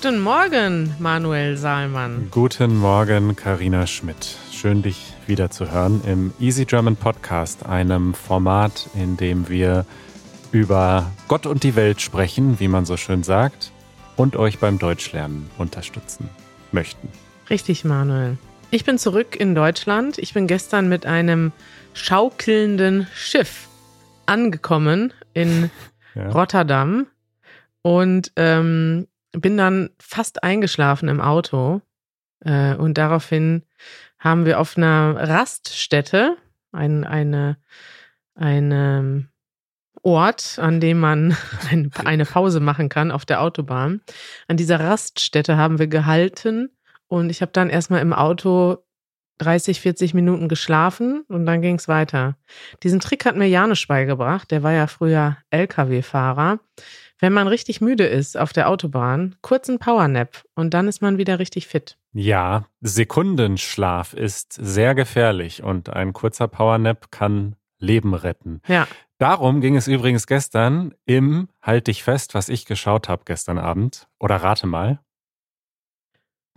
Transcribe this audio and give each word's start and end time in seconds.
Guten 0.00 0.20
Morgen, 0.20 0.94
Manuel 1.00 1.56
Saalmann. 1.56 2.28
Guten 2.30 2.76
Morgen, 2.76 3.34
Karina 3.34 3.84
Schmidt. 3.88 4.36
Schön, 4.52 4.80
dich 4.80 5.12
wieder 5.26 5.50
zu 5.50 5.72
hören 5.72 6.02
im 6.06 6.32
Easy 6.38 6.66
German 6.66 6.94
Podcast, 6.94 7.66
einem 7.66 8.14
Format, 8.14 8.88
in 8.94 9.16
dem 9.16 9.48
wir 9.48 9.84
über 10.52 11.10
Gott 11.26 11.46
und 11.46 11.64
die 11.64 11.74
Welt 11.74 12.00
sprechen, 12.00 12.60
wie 12.60 12.68
man 12.68 12.84
so 12.84 12.96
schön 12.96 13.24
sagt, 13.24 13.72
und 14.14 14.36
euch 14.36 14.60
beim 14.60 14.78
Deutschlernen 14.78 15.50
unterstützen 15.58 16.28
möchten. 16.70 17.08
Richtig, 17.50 17.84
Manuel. 17.84 18.38
Ich 18.70 18.84
bin 18.84 18.98
zurück 18.98 19.34
in 19.34 19.56
Deutschland. 19.56 20.16
Ich 20.18 20.32
bin 20.32 20.46
gestern 20.46 20.88
mit 20.88 21.06
einem 21.06 21.50
schaukelnden 21.92 23.08
Schiff 23.16 23.66
angekommen 24.26 25.12
in 25.34 25.72
ja. 26.14 26.28
Rotterdam 26.28 27.08
und 27.82 28.30
ähm, 28.36 29.08
bin 29.40 29.56
dann 29.56 29.90
fast 29.98 30.42
eingeschlafen 30.42 31.08
im 31.08 31.20
Auto. 31.20 31.80
Äh, 32.40 32.74
und 32.74 32.98
daraufhin 32.98 33.64
haben 34.18 34.44
wir 34.44 34.60
auf 34.60 34.76
einer 34.76 35.16
Raststätte 35.16 36.36
ein, 36.72 37.04
eine, 37.04 37.56
eine 38.34 39.28
Ort, 40.02 40.58
an 40.58 40.80
dem 40.80 41.00
man 41.00 41.36
ein, 41.70 41.90
eine 42.04 42.24
Pause 42.24 42.60
machen 42.60 42.88
kann 42.88 43.10
auf 43.10 43.24
der 43.24 43.42
Autobahn. 43.42 44.00
An 44.46 44.56
dieser 44.56 44.80
Raststätte 44.80 45.56
haben 45.56 45.78
wir 45.78 45.86
gehalten 45.86 46.70
und 47.06 47.30
ich 47.30 47.42
habe 47.42 47.52
dann 47.52 47.70
erstmal 47.70 48.02
im 48.02 48.12
Auto 48.12 48.78
30, 49.38 49.80
40 49.80 50.14
Minuten 50.14 50.48
geschlafen 50.48 51.24
und 51.28 51.46
dann 51.46 51.62
ging 51.62 51.76
es 51.76 51.88
weiter. 51.88 52.36
Diesen 52.82 53.00
Trick 53.00 53.24
hat 53.24 53.36
mir 53.36 53.48
Janusz 53.48 53.86
beigebracht, 53.86 54.50
der 54.50 54.62
war 54.62 54.72
ja 54.72 54.86
früher 54.86 55.38
Lkw-Fahrer. 55.50 56.60
Wenn 57.20 57.32
man 57.32 57.48
richtig 57.48 57.80
müde 57.80 58.06
ist 58.06 58.36
auf 58.36 58.52
der 58.52 58.68
Autobahn, 58.68 59.34
kurzen 59.40 59.78
Powernap 59.78 60.44
und 60.54 60.72
dann 60.72 60.86
ist 60.86 61.02
man 61.02 61.18
wieder 61.18 61.38
richtig 61.40 61.66
fit. 61.66 61.98
Ja, 62.12 62.66
Sekundenschlaf 62.80 64.14
ist 64.14 64.52
sehr 64.52 64.94
gefährlich 64.94 65.62
und 65.62 65.90
ein 65.90 66.12
kurzer 66.12 66.46
Powernap 66.46 67.10
kann 67.10 67.56
Leben 67.80 68.14
retten. 68.14 68.60
Ja. 68.66 68.86
Darum 69.18 69.60
ging 69.60 69.76
es 69.76 69.88
übrigens 69.88 70.26
gestern 70.26 70.94
im 71.04 71.48
Halt 71.60 71.88
dich 71.88 72.04
fest, 72.04 72.34
was 72.34 72.48
ich 72.48 72.66
geschaut 72.66 73.08
habe 73.08 73.22
gestern 73.24 73.58
Abend. 73.58 74.08
Oder 74.20 74.36
rate 74.36 74.66
mal. 74.68 75.00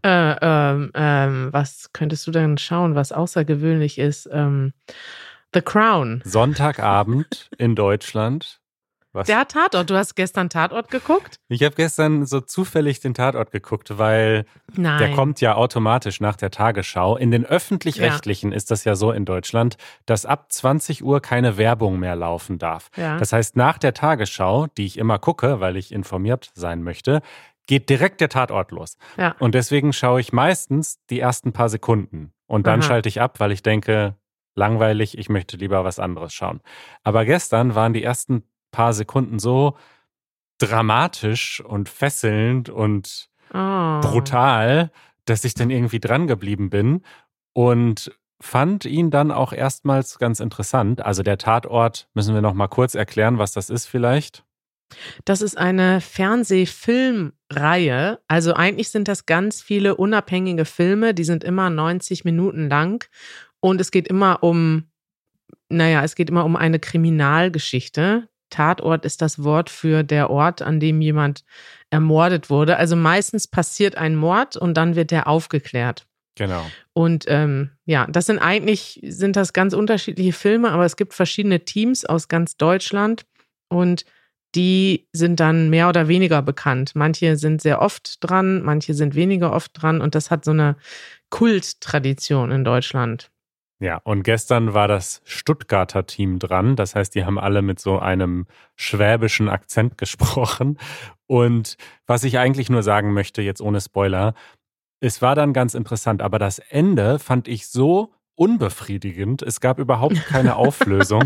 Äh, 0.03 0.35
ähm, 0.41 0.91
ähm, 0.93 1.49
was 1.51 1.91
könntest 1.93 2.25
du 2.27 2.31
denn 2.31 2.57
schauen, 2.57 2.95
was 2.95 3.11
außergewöhnlich 3.11 3.97
ist? 3.97 4.29
Ähm, 4.31 4.73
The 5.53 5.61
Crown. 5.61 6.21
Sonntagabend 6.25 7.49
in 7.57 7.75
Deutschland. 7.75 8.61
Was? 9.13 9.27
Der 9.27 9.45
Tatort. 9.45 9.89
Du 9.89 9.95
hast 9.97 10.15
gestern 10.15 10.49
Tatort 10.49 10.89
geguckt? 10.89 11.35
Ich 11.49 11.63
habe 11.63 11.75
gestern 11.75 12.25
so 12.25 12.39
zufällig 12.39 13.01
den 13.01 13.13
Tatort 13.13 13.51
geguckt, 13.51 13.97
weil 13.97 14.45
Nein. 14.73 14.99
der 14.99 15.11
kommt 15.11 15.41
ja 15.41 15.55
automatisch 15.55 16.21
nach 16.21 16.37
der 16.37 16.49
Tagesschau. 16.49 17.17
In 17.17 17.29
den 17.29 17.45
öffentlich-rechtlichen 17.45 18.51
ja. 18.51 18.57
ist 18.57 18.71
das 18.71 18.85
ja 18.85 18.95
so 18.95 19.11
in 19.11 19.25
Deutschland, 19.25 19.75
dass 20.05 20.25
ab 20.25 20.49
20 20.49 21.03
Uhr 21.03 21.21
keine 21.21 21.57
Werbung 21.57 21.99
mehr 21.99 22.15
laufen 22.15 22.57
darf. 22.57 22.89
Ja. 22.95 23.17
Das 23.17 23.33
heißt, 23.33 23.57
nach 23.57 23.77
der 23.77 23.93
Tagesschau, 23.93 24.67
die 24.77 24.85
ich 24.85 24.97
immer 24.97 25.19
gucke, 25.19 25.59
weil 25.59 25.75
ich 25.75 25.91
informiert 25.91 26.49
sein 26.53 26.81
möchte, 26.81 27.21
geht 27.71 27.87
direkt 27.87 28.19
der 28.19 28.27
Tatort 28.27 28.71
los. 28.71 28.97
Ja. 29.15 29.33
Und 29.39 29.55
deswegen 29.55 29.93
schaue 29.93 30.19
ich 30.19 30.33
meistens 30.33 30.99
die 31.09 31.21
ersten 31.21 31.53
paar 31.53 31.69
Sekunden. 31.69 32.33
Und 32.45 32.67
dann 32.67 32.81
Aha. 32.81 32.85
schalte 32.85 33.07
ich 33.07 33.21
ab, 33.21 33.39
weil 33.39 33.53
ich 33.53 33.63
denke, 33.63 34.17
langweilig, 34.55 35.17
ich 35.17 35.29
möchte 35.29 35.55
lieber 35.55 35.85
was 35.85 35.97
anderes 35.97 36.33
schauen. 36.33 36.59
Aber 37.05 37.23
gestern 37.23 37.73
waren 37.73 37.93
die 37.93 38.03
ersten 38.03 38.43
paar 38.71 38.91
Sekunden 38.91 39.39
so 39.39 39.77
dramatisch 40.57 41.61
und 41.61 41.87
fesselnd 41.87 42.67
und 42.67 43.29
oh. 43.53 44.01
brutal, 44.01 44.91
dass 45.23 45.45
ich 45.45 45.53
dann 45.53 45.69
irgendwie 45.69 46.01
dran 46.01 46.27
geblieben 46.27 46.69
bin 46.69 47.03
und 47.53 48.11
fand 48.41 48.83
ihn 48.83 49.11
dann 49.11 49.31
auch 49.31 49.53
erstmals 49.53 50.19
ganz 50.19 50.41
interessant. 50.41 51.05
Also 51.05 51.23
der 51.23 51.37
Tatort, 51.37 52.09
müssen 52.15 52.35
wir 52.35 52.41
noch 52.41 52.53
mal 52.53 52.67
kurz 52.67 52.95
erklären, 52.95 53.37
was 53.37 53.53
das 53.53 53.69
ist 53.69 53.85
vielleicht? 53.85 54.43
Das 55.25 55.41
ist 55.41 55.57
eine 55.57 56.01
Fernsehfilmreihe. 56.01 58.19
Also 58.27 58.53
eigentlich 58.53 58.89
sind 58.89 59.07
das 59.07 59.25
ganz 59.25 59.61
viele 59.61 59.95
unabhängige 59.95 60.65
Filme, 60.65 61.13
die 61.13 61.23
sind 61.23 61.43
immer 61.43 61.69
90 61.69 62.25
Minuten 62.25 62.69
lang 62.69 63.07
und 63.59 63.81
es 63.81 63.91
geht 63.91 64.07
immer 64.07 64.43
um 64.43 64.91
naja, 65.71 66.03
es 66.03 66.15
geht 66.15 66.29
immer 66.29 66.45
um 66.45 66.55
eine 66.55 66.79
Kriminalgeschichte. 66.79 68.27
Tatort 68.49 69.05
ist 69.05 69.21
das 69.21 69.43
Wort 69.43 69.69
für 69.69 70.03
der 70.03 70.29
Ort, 70.29 70.61
an 70.61 70.79
dem 70.79 71.01
jemand 71.01 71.45
ermordet 71.89 72.49
wurde. 72.49 72.77
Also 72.77 72.95
meistens 72.95 73.47
passiert 73.47 73.95
ein 73.95 74.15
Mord 74.15 74.57
und 74.57 74.75
dann 74.75 74.95
wird 74.95 75.11
der 75.11 75.27
aufgeklärt. 75.27 76.05
Genau. 76.35 76.65
Und 76.93 77.25
ähm, 77.27 77.71
ja, 77.85 78.07
das 78.07 78.25
sind 78.25 78.39
eigentlich, 78.39 78.99
sind 79.03 79.35
das 79.35 79.53
ganz 79.53 79.73
unterschiedliche 79.73 80.33
Filme, 80.33 80.71
aber 80.71 80.85
es 80.85 80.97
gibt 80.97 81.13
verschiedene 81.13 81.63
Teams 81.63 82.05
aus 82.05 82.27
ganz 82.27 82.57
Deutschland 82.57 83.25
und 83.69 84.05
die 84.55 85.07
sind 85.13 85.39
dann 85.39 85.69
mehr 85.69 85.89
oder 85.89 86.07
weniger 86.07 86.41
bekannt. 86.41 86.91
Manche 86.95 87.37
sind 87.37 87.61
sehr 87.61 87.81
oft 87.81 88.17
dran, 88.21 88.61
manche 88.63 88.93
sind 88.93 89.15
weniger 89.15 89.53
oft 89.53 89.71
dran 89.73 90.01
und 90.01 90.15
das 90.15 90.31
hat 90.31 90.45
so 90.45 90.51
eine 90.51 90.75
Kulttradition 91.29 92.51
in 92.51 92.63
Deutschland. 92.63 93.31
Ja, 93.79 93.97
und 94.03 94.21
gestern 94.21 94.75
war 94.75 94.87
das 94.87 95.21
Stuttgarter 95.25 96.05
Team 96.05 96.37
dran. 96.37 96.75
Das 96.75 96.93
heißt, 96.93 97.15
die 97.15 97.25
haben 97.25 97.39
alle 97.39 97.63
mit 97.63 97.79
so 97.79 97.97
einem 97.97 98.45
schwäbischen 98.75 99.49
Akzent 99.49 99.97
gesprochen. 99.97 100.77
Und 101.25 101.77
was 102.05 102.23
ich 102.23 102.37
eigentlich 102.37 102.69
nur 102.69 102.83
sagen 102.83 103.13
möchte, 103.13 103.41
jetzt 103.41 103.59
ohne 103.59 103.81
Spoiler, 103.81 104.35
es 104.99 105.23
war 105.23 105.33
dann 105.33 105.51
ganz 105.51 105.73
interessant, 105.73 106.21
aber 106.21 106.37
das 106.37 106.59
Ende 106.59 107.17
fand 107.17 107.47
ich 107.47 107.67
so 107.67 108.13
unbefriedigend. 108.35 109.41
Es 109.41 109.59
gab 109.61 109.79
überhaupt 109.79 110.27
keine 110.27 110.55
Auflösung. 110.57 111.23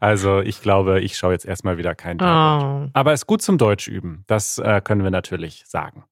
Also 0.00 0.40
ich 0.40 0.62
glaube, 0.62 1.00
ich 1.00 1.16
schaue 1.16 1.32
jetzt 1.32 1.44
erstmal 1.44 1.78
wieder 1.78 1.94
keinen 1.94 2.18
Tatort. 2.18 2.86
Oh. 2.86 2.90
Aber 2.92 3.12
es 3.12 3.22
ist 3.22 3.26
gut 3.26 3.42
zum 3.42 3.58
Deutsch 3.58 3.88
üben. 3.88 4.24
Das 4.26 4.58
äh, 4.58 4.80
können 4.82 5.02
wir 5.02 5.10
natürlich 5.10 5.64
sagen. 5.66 6.04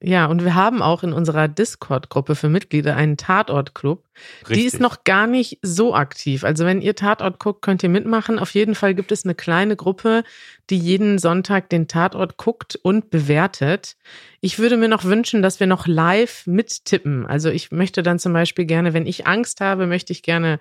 Ja, 0.00 0.26
und 0.26 0.44
wir 0.44 0.54
haben 0.54 0.80
auch 0.80 1.02
in 1.02 1.12
unserer 1.12 1.48
Discord-Gruppe 1.48 2.36
für 2.36 2.48
Mitglieder 2.48 2.94
einen 2.94 3.16
Tatort-Club. 3.16 4.04
Die 4.48 4.64
ist 4.64 4.78
noch 4.78 5.02
gar 5.02 5.26
nicht 5.26 5.58
so 5.62 5.92
aktiv. 5.92 6.44
Also 6.44 6.64
wenn 6.64 6.80
ihr 6.80 6.94
Tatort 6.94 7.40
guckt, 7.40 7.62
könnt 7.62 7.82
ihr 7.82 7.88
mitmachen. 7.88 8.38
Auf 8.38 8.54
jeden 8.54 8.76
Fall 8.76 8.94
gibt 8.94 9.10
es 9.10 9.24
eine 9.24 9.34
kleine 9.34 9.74
Gruppe, 9.74 10.22
die 10.70 10.78
jeden 10.78 11.18
Sonntag 11.18 11.68
den 11.68 11.88
Tatort 11.88 12.36
guckt 12.36 12.76
und 12.76 13.10
bewertet. 13.10 13.96
Ich 14.40 14.60
würde 14.60 14.76
mir 14.76 14.88
noch 14.88 15.02
wünschen, 15.02 15.42
dass 15.42 15.58
wir 15.58 15.66
noch 15.66 15.88
live 15.88 16.46
mittippen. 16.46 17.26
Also 17.26 17.50
ich 17.50 17.72
möchte 17.72 18.04
dann 18.04 18.20
zum 18.20 18.32
Beispiel 18.32 18.66
gerne, 18.66 18.94
wenn 18.94 19.06
ich 19.06 19.26
Angst 19.26 19.60
habe, 19.60 19.88
möchte 19.88 20.12
ich 20.12 20.22
gerne 20.22 20.60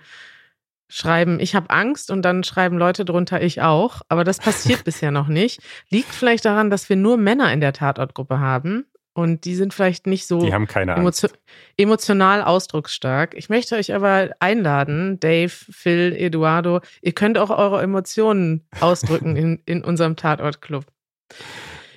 schreiben, 0.89 1.39
ich 1.39 1.55
habe 1.55 1.69
Angst 1.69 2.11
und 2.11 2.21
dann 2.21 2.43
schreiben 2.43 2.77
Leute 2.77 3.05
drunter, 3.05 3.41
ich 3.41 3.61
auch. 3.61 4.01
Aber 4.09 4.23
das 4.23 4.39
passiert 4.39 4.83
bisher 4.85 5.11
noch 5.11 5.27
nicht. 5.27 5.61
Liegt 5.89 6.13
vielleicht 6.13 6.45
daran, 6.45 6.69
dass 6.69 6.89
wir 6.89 6.95
nur 6.95 7.17
Männer 7.17 7.51
in 7.51 7.61
der 7.61 7.73
Tatortgruppe 7.73 8.39
haben 8.39 8.85
und 9.17 9.45
die 9.45 9.55
sind 9.55 9.73
vielleicht 9.73 10.05
nicht 10.05 10.27
so 10.27 10.45
emotio 10.45 11.29
emotional 11.75 12.43
ausdrucksstark. 12.43 13.33
Ich 13.35 13.49
möchte 13.49 13.75
euch 13.75 13.95
aber 13.95 14.29
einladen, 14.39 15.19
Dave, 15.19 15.49
Phil, 15.49 16.15
Eduardo, 16.15 16.81
ihr 17.01 17.13
könnt 17.13 17.39
auch 17.39 17.49
eure 17.49 17.81
Emotionen 17.81 18.67
ausdrücken 18.79 19.35
in, 19.35 19.61
in 19.65 19.83
unserem 19.83 20.15
Tatortclub. 20.17 20.85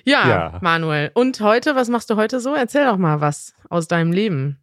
Ja, 0.03 0.27
ja, 0.27 0.59
Manuel. 0.61 1.11
Und 1.13 1.39
heute, 1.41 1.75
was 1.75 1.89
machst 1.89 2.09
du 2.09 2.15
heute 2.15 2.39
so? 2.39 2.55
Erzähl 2.55 2.85
doch 2.85 2.97
mal 2.97 3.21
was 3.21 3.53
aus 3.69 3.87
deinem 3.87 4.11
Leben. 4.11 4.60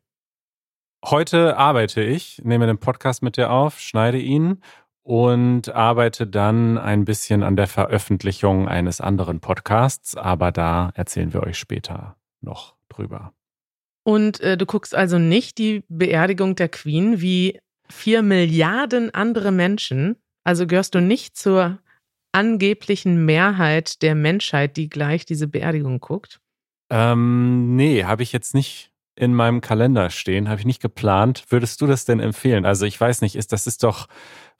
Heute 1.05 1.57
arbeite 1.57 2.03
ich, 2.03 2.41
nehme 2.45 2.67
den 2.67 2.79
Podcast 2.79 3.23
mit 3.23 3.37
dir 3.37 3.51
auf, 3.51 3.79
schneide 3.79 4.19
ihn 4.19 4.63
und 5.05 5.69
arbeite 5.71 6.27
dann 6.27 6.77
ein 6.77 7.05
bisschen 7.05 7.43
an 7.43 7.57
der 7.57 7.69
Veröffentlichung 7.69 8.69
eines 8.69 9.01
anderen 9.01 9.41
Podcasts, 9.41 10.17
aber 10.17 10.51
da 10.51 10.91
erzählen 10.95 11.33
wir 11.33 11.45
euch 11.45 11.59
später 11.59 12.17
noch 12.41 12.75
drüber. 12.89 13.33
Und 14.05 14.41
äh, 14.41 14.57
du 14.57 14.67
guckst 14.67 14.95
also 14.95 15.19
nicht 15.19 15.59
die 15.59 15.85
Beerdigung 15.89 16.57
der 16.57 16.69
Queen 16.69 17.21
wie 17.21 17.61
vier 17.89 18.23
Milliarden 18.23 19.15
andere 19.15 19.53
Menschen. 19.53 20.17
Also 20.45 20.67
gehörst 20.67 20.95
du 20.95 21.01
nicht 21.01 21.37
zur 21.37 21.79
angeblichen 22.33 23.25
Mehrheit 23.25 24.03
der 24.03 24.15
Menschheit, 24.15 24.77
die 24.77 24.89
gleich 24.89 25.27
diese 25.27 25.47
Beerdigung 25.47 26.01
guckt? 26.01 26.41
Ähm, 26.91 27.77
nee, 27.77 28.05
habe 28.05 28.23
ich 28.23 28.33
jetzt 28.33 28.55
nicht 28.55 28.88
in 29.19 29.35
meinem 29.35 29.61
Kalender 29.61 30.11
stehen, 30.11 30.49
habe 30.49 30.61
ich 30.61 30.67
nicht 30.67 30.81
geplant. 30.81 31.45
Würdest 31.49 31.81
du 31.81 31.87
das 31.87 32.05
denn 32.05 32.21
empfehlen? 32.21 32.65
Also 32.65 32.87
ich 32.87 33.01
weiß 33.01 33.21
nicht, 33.21 33.37
ist 33.37 33.53
das 33.53 33.67
ist 33.67 33.83
doch, 33.83 34.09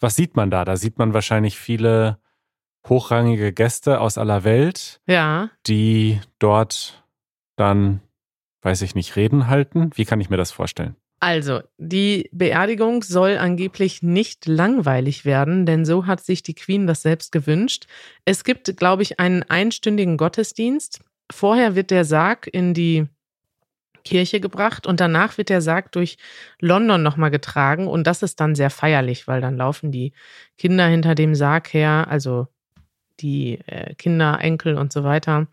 was 0.01 0.17
sieht 0.17 0.37
man 0.37 0.51
da? 0.51 0.65
Da 0.65 0.77
sieht 0.77 0.99
man 0.99 1.15
wahrscheinlich 1.15 1.59
viele 1.59 2.19
hochrangige 2.89 3.53
Gäste 3.53 4.01
aus 4.01 4.19
aller 4.19 4.45
Welt, 4.45 5.01
ja. 5.07 5.51
die 5.67 6.21
dort 6.39 7.05
dann, 7.57 8.01
weiß 8.63 8.83
ich 8.83 8.95
nicht, 8.95 9.17
Reden 9.17 9.49
halten? 9.49 9.91
Wie 9.95 10.05
kann 10.05 10.21
ich 10.21 10.31
mir 10.31 10.37
das 10.37 10.51
vorstellen? 10.51 10.97
Also, 11.21 11.63
die 11.79 12.29
Beerdigung 12.33 13.03
soll 13.03 13.39
angeblich 13.39 14.03
nicht 14.03 14.47
langweilig 14.47 15.25
werden, 15.25 15.67
denn 15.67 15.85
so 15.85 16.07
hat 16.07 16.21
sich 16.21 16.45
die 16.45 16.55
Queen 16.55 16.87
das 16.87 17.03
selbst 17.03 17.33
gewünscht. 17.33 17.87
Es 18.25 18.45
gibt, 18.45 18.77
glaube 18.77 19.03
ich, 19.03 19.19
einen 19.19 19.43
einstündigen 19.43 20.17
Gottesdienst 20.17 21.01
vorher 21.31 21.75
wird 21.75 21.91
der 21.91 22.05
Sarg 22.05 22.47
in 22.47 22.75
die 22.75 23.07
Kirche 24.05 24.41
gebracht 24.41 24.87
und 24.87 25.01
danach 25.01 25.39
wird 25.39 25.49
der 25.49 25.61
Sarg 25.61 25.93
durch 25.93 26.19
London 26.61 27.03
nochmal 27.03 27.31
getragen 27.31 27.87
und 27.87 28.07
das 28.07 28.23
ist 28.23 28.41
dann 28.41 28.55
sehr 28.55 28.71
feierlich, 28.71 29.29
weil 29.29 29.41
dann 29.41 29.57
laufen 29.57 29.93
die 29.93 30.13
Kinder 30.57 30.87
hinter 30.87 31.15
dem 31.15 31.35
Sarg 31.35 31.73
her, 31.73 32.07
also 32.09 32.49
die 33.21 33.59
äh, 33.67 33.95
Kinder, 33.95 34.39
Enkel 34.41 34.77
und 34.77 34.93
so 34.93 35.05
weiter. 35.05 35.47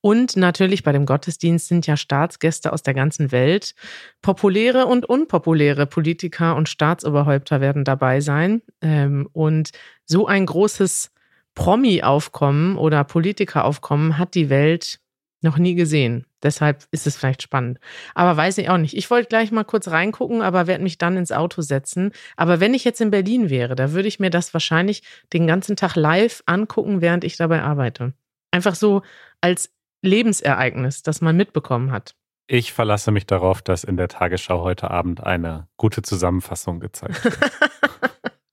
Und 0.00 0.36
natürlich 0.36 0.82
bei 0.82 0.92
dem 0.92 1.06
Gottesdienst 1.06 1.68
sind 1.68 1.86
ja 1.86 1.96
Staatsgäste 1.96 2.72
aus 2.72 2.82
der 2.82 2.94
ganzen 2.94 3.32
Welt. 3.32 3.74
Populäre 4.22 4.86
und 4.86 5.06
unpopuläre 5.06 5.86
Politiker 5.86 6.56
und 6.56 6.68
Staatsoberhäupter 6.68 7.60
werden 7.60 7.84
dabei 7.84 8.20
sein. 8.20 8.62
Ähm, 8.80 9.28
und 9.32 9.70
so 10.04 10.26
ein 10.26 10.46
großes 10.46 11.12
Promi-Aufkommen 11.54 12.76
oder 12.76 13.04
Politiker-Aufkommen 13.04 14.18
hat 14.18 14.34
die 14.34 14.48
Welt 14.50 15.00
noch 15.42 15.58
nie 15.58 15.74
gesehen. 15.74 16.26
Deshalb 16.42 16.86
ist 16.90 17.06
es 17.06 17.16
vielleicht 17.16 17.42
spannend. 17.42 17.78
Aber 18.14 18.36
weiß 18.36 18.58
ich 18.58 18.68
auch 18.68 18.78
nicht. 18.78 18.96
Ich 18.96 19.10
wollte 19.10 19.28
gleich 19.28 19.52
mal 19.52 19.64
kurz 19.64 19.88
reingucken, 19.88 20.42
aber 20.42 20.66
werde 20.66 20.82
mich 20.82 20.98
dann 20.98 21.16
ins 21.16 21.32
Auto 21.32 21.62
setzen. 21.62 22.12
Aber 22.36 22.60
wenn 22.60 22.74
ich 22.74 22.84
jetzt 22.84 23.00
in 23.00 23.10
Berlin 23.10 23.50
wäre, 23.50 23.76
da 23.76 23.92
würde 23.92 24.08
ich 24.08 24.20
mir 24.20 24.30
das 24.30 24.52
wahrscheinlich 24.52 25.02
den 25.32 25.46
ganzen 25.46 25.76
Tag 25.76 25.94
live 25.96 26.42
angucken, 26.46 27.00
während 27.00 27.24
ich 27.24 27.36
dabei 27.36 27.62
arbeite. 27.62 28.12
Einfach 28.50 28.74
so 28.74 29.02
als 29.40 29.70
Lebensereignis, 30.02 31.02
das 31.02 31.20
man 31.20 31.36
mitbekommen 31.36 31.92
hat. 31.92 32.14
Ich 32.48 32.72
verlasse 32.72 33.12
mich 33.12 33.26
darauf, 33.26 33.62
dass 33.62 33.84
in 33.84 33.96
der 33.96 34.08
Tagesschau 34.08 34.62
heute 34.62 34.90
Abend 34.90 35.22
eine 35.22 35.68
gute 35.76 36.02
Zusammenfassung 36.02 36.80
gezeigt 36.80 37.24
wird. 37.24 37.38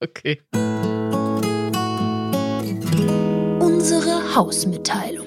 okay. 0.00 0.40
Unsere 3.58 4.34
Hausmitteilung. 4.34 5.19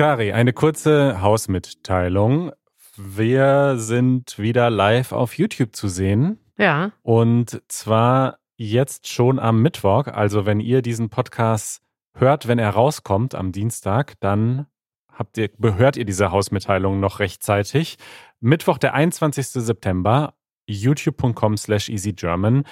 Kari, 0.00 0.32
eine 0.32 0.54
kurze 0.54 1.20
Hausmitteilung. 1.20 2.52
Wir 2.96 3.74
sind 3.76 4.38
wieder 4.38 4.70
live 4.70 5.12
auf 5.12 5.36
YouTube 5.36 5.76
zu 5.76 5.88
sehen. 5.88 6.38
Ja. 6.56 6.92
Und 7.02 7.60
zwar 7.68 8.38
jetzt 8.56 9.08
schon 9.08 9.38
am 9.38 9.60
Mittwoch. 9.60 10.06
Also 10.06 10.46
wenn 10.46 10.58
ihr 10.58 10.80
diesen 10.80 11.10
Podcast 11.10 11.82
hört, 12.14 12.48
wenn 12.48 12.58
er 12.58 12.70
rauskommt 12.70 13.34
am 13.34 13.52
Dienstag, 13.52 14.14
dann 14.20 14.64
habt 15.12 15.36
ihr, 15.36 15.50
hört 15.60 15.98
ihr 15.98 16.06
diese 16.06 16.32
Hausmitteilung 16.32 16.98
noch 16.98 17.18
rechtzeitig. 17.18 17.98
Mittwoch, 18.40 18.78
der 18.78 18.94
21. 18.94 19.48
September, 19.48 20.32
youtube.com 20.66 21.58
slash 21.58 21.90
easygerman. 21.90 22.64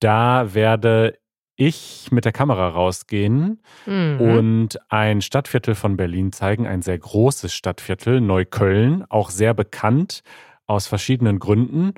Da 0.00 0.52
werde 0.52 1.16
ich 1.56 2.08
mit 2.10 2.24
der 2.24 2.32
Kamera 2.32 2.68
rausgehen 2.68 3.62
mhm. 3.86 4.20
und 4.20 4.78
ein 4.90 5.20
Stadtviertel 5.20 5.74
von 5.74 5.96
Berlin 5.96 6.32
zeigen, 6.32 6.66
ein 6.66 6.82
sehr 6.82 6.98
großes 6.98 7.52
Stadtviertel, 7.52 8.20
Neukölln, 8.20 9.04
auch 9.08 9.30
sehr 9.30 9.54
bekannt 9.54 10.22
aus 10.66 10.86
verschiedenen 10.86 11.38
Gründen. 11.38 11.94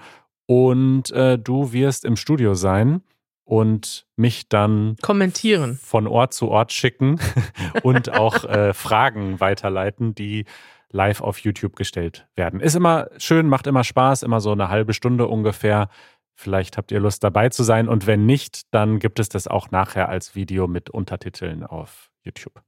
Und 0.47 1.11
äh, 1.13 1.39
du 1.39 1.73
wirst 1.73 2.05
im 2.05 2.17
Studio 2.17 2.55
sein 2.55 3.03
und 3.45 4.07
mich 4.17 4.49
dann 4.49 4.97
kommentieren, 5.03 5.79
von 5.83 6.07
Ort 6.07 6.35
zu 6.35 6.49
Ort 6.49 6.73
schicken 6.73 7.21
und 7.83 8.13
auch 8.13 8.45
äh, 8.45 8.73
Fragen 8.75 9.41
weiterleiten, 9.41 10.15
die 10.15 10.45
live 10.91 11.21
auf 11.21 11.39
YouTube 11.39 11.77
gestellt 11.77 12.27
werden. 12.37 12.61
Ist 12.61 12.77
immer 12.77 13.09
schön, 13.19 13.49
macht 13.49 13.67
immer 13.67 13.85
Spaß, 13.85 14.23
immer 14.23 14.41
so 14.41 14.53
eine 14.53 14.69
halbe 14.69 14.95
Stunde 14.95 15.27
ungefähr. 15.27 15.89
Vielleicht 16.35 16.77
habt 16.77 16.91
ihr 16.91 17.01
Lust 17.01 17.23
dabei 17.23 17.49
zu 17.49 17.63
sein 17.63 17.89
und 17.89 18.07
wenn 18.07 18.27
nicht, 18.27 18.63
dann 18.73 18.99
gibt 18.99 19.21
es 19.21 19.29
das 19.29 19.47
auch 19.47 19.71
nachher 19.71 20.09
als 20.09 20.35
Video 20.35 20.67
mit 20.67 20.91
Untertiteln 20.91 21.65
auf 21.65 22.11
YouTube. 22.23 22.63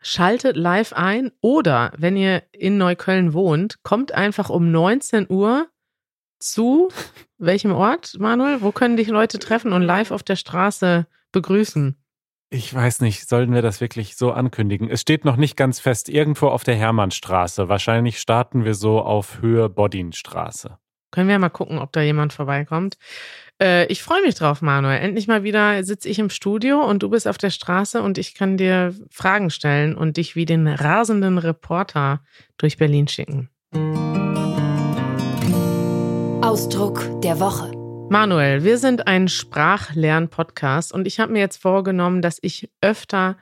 Schaltet 0.00 0.56
live 0.56 0.92
ein 0.92 1.30
oder 1.40 1.92
wenn 1.96 2.16
ihr 2.16 2.42
in 2.52 2.78
Neukölln 2.78 3.34
wohnt, 3.34 3.82
kommt 3.82 4.12
einfach 4.12 4.50
um 4.50 4.70
19 4.70 5.26
Uhr 5.28 5.68
zu 6.38 6.88
welchem 7.38 7.72
Ort, 7.72 8.16
Manuel? 8.18 8.62
Wo 8.62 8.72
können 8.72 8.96
dich 8.96 9.08
Leute 9.08 9.38
treffen 9.38 9.72
und 9.72 9.82
live 9.82 10.10
auf 10.10 10.22
der 10.22 10.36
Straße 10.36 11.06
begrüßen? 11.32 11.96
Ich 12.50 12.72
weiß 12.72 13.00
nicht, 13.00 13.28
sollten 13.28 13.54
wir 13.54 13.62
das 13.62 13.80
wirklich 13.80 14.16
so 14.16 14.30
ankündigen? 14.32 14.90
Es 14.90 15.00
steht 15.00 15.24
noch 15.24 15.36
nicht 15.36 15.56
ganz 15.56 15.80
fest, 15.80 16.10
irgendwo 16.10 16.48
auf 16.48 16.64
der 16.64 16.74
Hermannstraße. 16.74 17.68
Wahrscheinlich 17.68 18.20
starten 18.20 18.64
wir 18.64 18.74
so 18.74 19.00
auf 19.00 19.40
Höhe 19.40 19.70
Bodinstraße. 19.70 20.78
Können 21.12 21.28
wir 21.28 21.38
mal 21.38 21.50
gucken, 21.50 21.78
ob 21.78 21.92
da 21.92 22.00
jemand 22.00 22.32
vorbeikommt. 22.32 22.96
Äh, 23.62 23.86
ich 23.86 24.02
freue 24.02 24.22
mich 24.22 24.34
drauf, 24.34 24.62
Manuel. 24.62 24.98
Endlich 24.98 25.28
mal 25.28 25.44
wieder 25.44 25.84
sitze 25.84 26.08
ich 26.08 26.18
im 26.18 26.30
Studio 26.30 26.82
und 26.82 27.02
du 27.02 27.10
bist 27.10 27.28
auf 27.28 27.38
der 27.38 27.50
Straße 27.50 28.02
und 28.02 28.18
ich 28.18 28.34
kann 28.34 28.56
dir 28.56 28.94
Fragen 29.10 29.50
stellen 29.50 29.94
und 29.94 30.16
dich 30.16 30.34
wie 30.34 30.46
den 30.46 30.66
rasenden 30.66 31.38
Reporter 31.38 32.24
durch 32.56 32.78
Berlin 32.78 33.06
schicken. 33.08 33.50
Ausdruck 36.42 37.20
der 37.22 37.38
Woche. 37.38 37.70
Manuel, 38.10 38.64
wir 38.64 38.78
sind 38.78 39.06
ein 39.06 39.28
Sprachlern-Podcast 39.28 40.92
und 40.92 41.06
ich 41.06 41.20
habe 41.20 41.32
mir 41.32 41.38
jetzt 41.38 41.62
vorgenommen, 41.62 42.20
dass 42.20 42.38
ich 42.42 42.70
öfter 42.80 43.36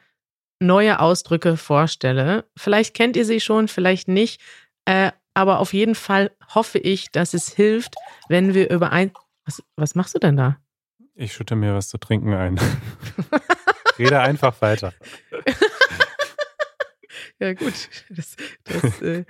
neue 0.61 1.01
Ausdrücke 1.01 1.57
vorstelle. 1.57 2.45
Vielleicht 2.57 2.95
kennt 2.95 3.17
ihr 3.17 3.25
sie 3.25 3.41
schon, 3.41 3.69
vielleicht 3.69 4.09
nicht. 4.09 4.41
Äh, 4.85 5.13
aber 5.35 5.61
auf 5.61 5.73
jeden 5.73 5.95
Fall 5.95 6.31
hoffe 6.55 6.79
ich, 6.79 7.11
dass 7.13 7.35
es 7.35 7.53
hilft, 7.53 7.95
wenn 8.29 8.55
wir 8.55 8.71
über 8.71 8.93
ein. 8.93 9.13
Was, 9.45 9.63
was 9.77 9.95
machst 9.95 10.15
du 10.15 10.19
denn 10.19 10.37
da? 10.37 10.59
Ich 11.15 11.35
schütte 11.35 11.57
mir 11.57 11.75
was 11.75 11.89
zu 11.89 11.99
trinken 11.99 12.35
ein. 12.35 12.59
Rede 13.99 14.21
einfach 14.21 14.61
weiter. 14.63 14.95
ja, 17.39 17.53
gut. 17.53 17.75
Das, 18.09 18.37
das, 18.65 19.03
äh, 19.03 19.25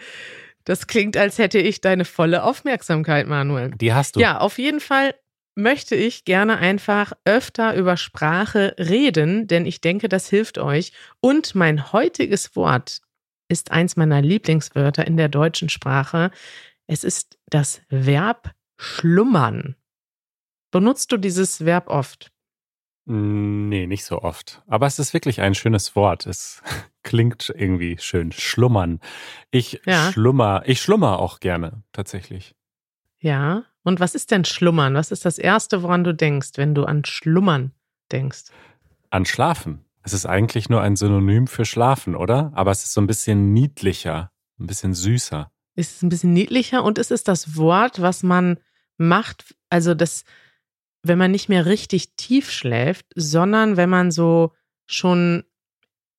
das 0.65 0.87
klingt, 0.87 1.17
als 1.17 1.39
hätte 1.39 1.59
ich 1.59 1.81
deine 1.81 2.05
volle 2.05 2.45
Aufmerksamkeit, 2.45 3.27
Manuel. 3.27 3.73
Die 3.73 3.93
hast 3.93 4.17
du. 4.17 4.21
Ja, 4.21 4.39
auf 4.39 4.59
jeden 4.59 4.81
Fall 4.81 5.15
möchte 5.57 5.97
ich 5.97 6.25
gerne 6.25 6.59
einfach 6.59 7.13
öfter 7.25 7.75
über 7.75 7.97
Sprache 7.97 8.75
reden, 8.79 9.47
denn 9.47 9.67
ich 9.67 9.81
denke, 9.81 10.09
das 10.09 10.29
hilft 10.29 10.59
euch. 10.59 10.93
Und 11.21 11.55
mein 11.55 11.93
heutiges 11.93 12.55
Wort 12.57 13.01
ist 13.51 13.71
eins 13.71 13.97
meiner 13.97 14.23
Lieblingswörter 14.23 15.07
in 15.07 15.17
der 15.17 15.29
deutschen 15.29 15.69
Sprache. 15.69 16.31
Es 16.87 17.05
ist 17.05 17.39
das 17.49 17.83
Verb 17.89 18.53
schlummern. 18.79 19.77
Benutzt 20.71 21.13
du 21.13 21.17
dieses 21.17 21.65
Verb 21.65 21.89
oft? 21.89 22.31
Nee, 23.07 23.87
nicht 23.87 24.05
so 24.05 24.23
oft. 24.23 24.63
Aber 24.69 24.87
es 24.87 24.99
ist 24.99 25.15
wirklich 25.15 25.41
ein 25.41 25.55
schönes 25.55 25.97
Wort. 25.97 26.27
Es 26.27 26.63
klingt 27.03 27.53
irgendwie 27.57 27.99
schön. 27.99 28.31
Schlummern. 28.31 29.01
Ich 29.51 29.81
ja. 29.85 30.13
schlummer, 30.13 30.63
ich 30.67 30.81
schlummer 30.81 31.19
auch 31.19 31.41
gerne, 31.41 31.83
tatsächlich. 31.93 32.55
Ja. 33.19 33.65
Und 33.83 33.99
was 33.99 34.15
ist 34.15 34.31
denn 34.31 34.45
Schlummern? 34.45 34.95
Was 34.95 35.11
ist 35.11 35.25
das 35.25 35.39
Erste, 35.39 35.83
woran 35.83 36.05
du 36.05 36.15
denkst, 36.15 36.51
wenn 36.57 36.75
du 36.75 36.85
an 36.85 37.05
Schlummern 37.05 37.73
denkst? 38.13 38.45
An 39.09 39.25
Schlafen. 39.25 39.85
Es 40.03 40.13
ist 40.13 40.27
eigentlich 40.27 40.69
nur 40.69 40.81
ein 40.81 40.97
Synonym 40.97 41.47
für 41.47 41.65
schlafen, 41.65 42.15
oder? 42.17 42.53
Aber 42.55 42.71
es 42.71 42.85
ist 42.85 42.95
so 42.95 43.01
ein 43.01 43.07
bisschen 43.07 43.53
niedlicher, 43.53 44.31
ein 44.59 44.67
bisschen 44.67 44.95
süßer. 44.95 45.51
Es 45.75 45.93
ist 45.93 46.03
ein 46.03 46.09
bisschen 46.09 46.33
niedlicher 46.33 46.83
und 46.85 46.99
es 46.99 47.11
ist 47.11 47.29
das 47.29 47.57
Wort, 47.57 48.01
was 48.01 48.23
man 48.23 48.59
macht, 48.97 49.55
also 49.69 49.95
das, 49.95 50.25
wenn 51.03 51.19
man 51.19 51.31
nicht 51.31 51.49
mehr 51.49 51.67
richtig 51.67 52.17
tief 52.17 52.51
schläft, 52.51 53.07
sondern 53.15 53.77
wenn 53.77 53.89
man 53.89 54.11
so 54.11 54.53
schon 54.87 55.45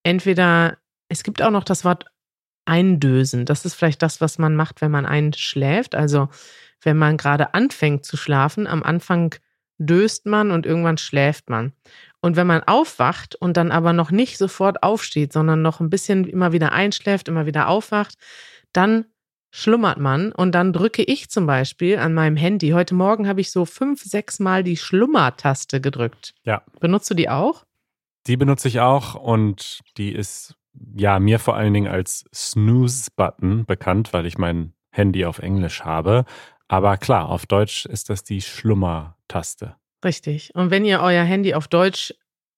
entweder, 0.04 0.78
es 1.10 1.24
gibt 1.24 1.42
auch 1.42 1.52
noch 1.52 1.64
das 1.64 1.86
Wort 1.86 2.06
eindösen. 2.66 3.46
Das 3.46 3.66
ist 3.66 3.74
vielleicht 3.74 4.02
das, 4.02 4.22
was 4.22 4.38
man 4.38 4.56
macht, 4.56 4.82
wenn 4.82 4.92
man 4.92 5.06
einschläft. 5.06 5.96
Also 5.96 6.30
wenn 6.82 6.98
man 6.98 7.18
gerade 7.18 7.54
anfängt 7.54 8.06
zu 8.06 8.18
schlafen, 8.18 8.68
am 8.68 8.84
Anfang 8.84 9.36
döst 9.78 10.26
man 10.26 10.52
und 10.52 10.66
irgendwann 10.66 10.98
schläft 10.98 11.50
man. 11.50 11.74
Und 12.22 12.36
wenn 12.36 12.48
man 12.48 12.62
aufwacht 12.64 13.36
und 13.36 13.58
dann 13.58 13.72
aber 13.72 13.94
noch 13.94 14.12
nicht 14.12 14.38
sofort 14.38 14.84
aufsteht, 14.84 15.34
sondern 15.34 15.62
noch 15.62 15.80
ein 15.80 15.90
bisschen 15.90 16.26
immer 16.26 16.52
wieder 16.52 16.72
einschläft, 16.72 17.28
immer 17.28 17.46
wieder 17.46 17.68
aufwacht, 17.68 18.16
dann 18.74 19.06
schlummert 19.50 19.98
man 19.98 20.32
und 20.32 20.54
dann 20.54 20.72
drücke 20.72 21.04
ich 21.04 21.30
zum 21.30 21.46
Beispiel 21.46 21.98
an 21.98 22.14
meinem 22.14 22.38
Handy. 22.38 22.70
Heute 22.70 22.96
Morgen 22.96 23.28
habe 23.28 23.42
ich 23.42 23.52
so 23.52 23.66
fünf, 23.66 24.04
sechs 24.04 24.40
Mal 24.40 24.64
die 24.64 24.78
Schlummertaste 24.78 25.82
gedrückt. 25.82 26.34
Ja. 26.44 26.62
Benutzt 26.80 27.10
du 27.10 27.16
die 27.16 27.30
auch? 27.30 27.66
Die 28.28 28.38
benutze 28.38 28.68
ich 28.68 28.80
auch 28.80 29.16
und 29.16 29.82
die 29.98 30.14
ist 30.14 30.56
ja 30.96 31.20
mir 31.20 31.40
vor 31.40 31.56
allen 31.56 31.74
Dingen 31.74 31.92
als 31.92 32.26
Snooze-Button 32.34 33.66
bekannt, 33.66 34.14
weil 34.14 34.26
ich 34.26 34.38
mein 34.38 34.74
Handy 34.92 35.26
auf 35.26 35.40
Englisch 35.40 35.84
habe. 35.84 36.26
Aber 36.68 36.96
klar, 36.98 37.30
auf 37.30 37.46
Deutsch 37.46 37.86
ist 37.86 38.10
das 38.10 38.24
die 38.24 38.42
Schlummertaste. 38.42 39.76
Richtig. 40.04 40.52
Und 40.56 40.72
wenn 40.72 40.86
ihr 40.86 41.02
euer 41.02 41.24
Handy 41.24 41.54
auf 41.54 41.68
Deutsch 41.68 42.14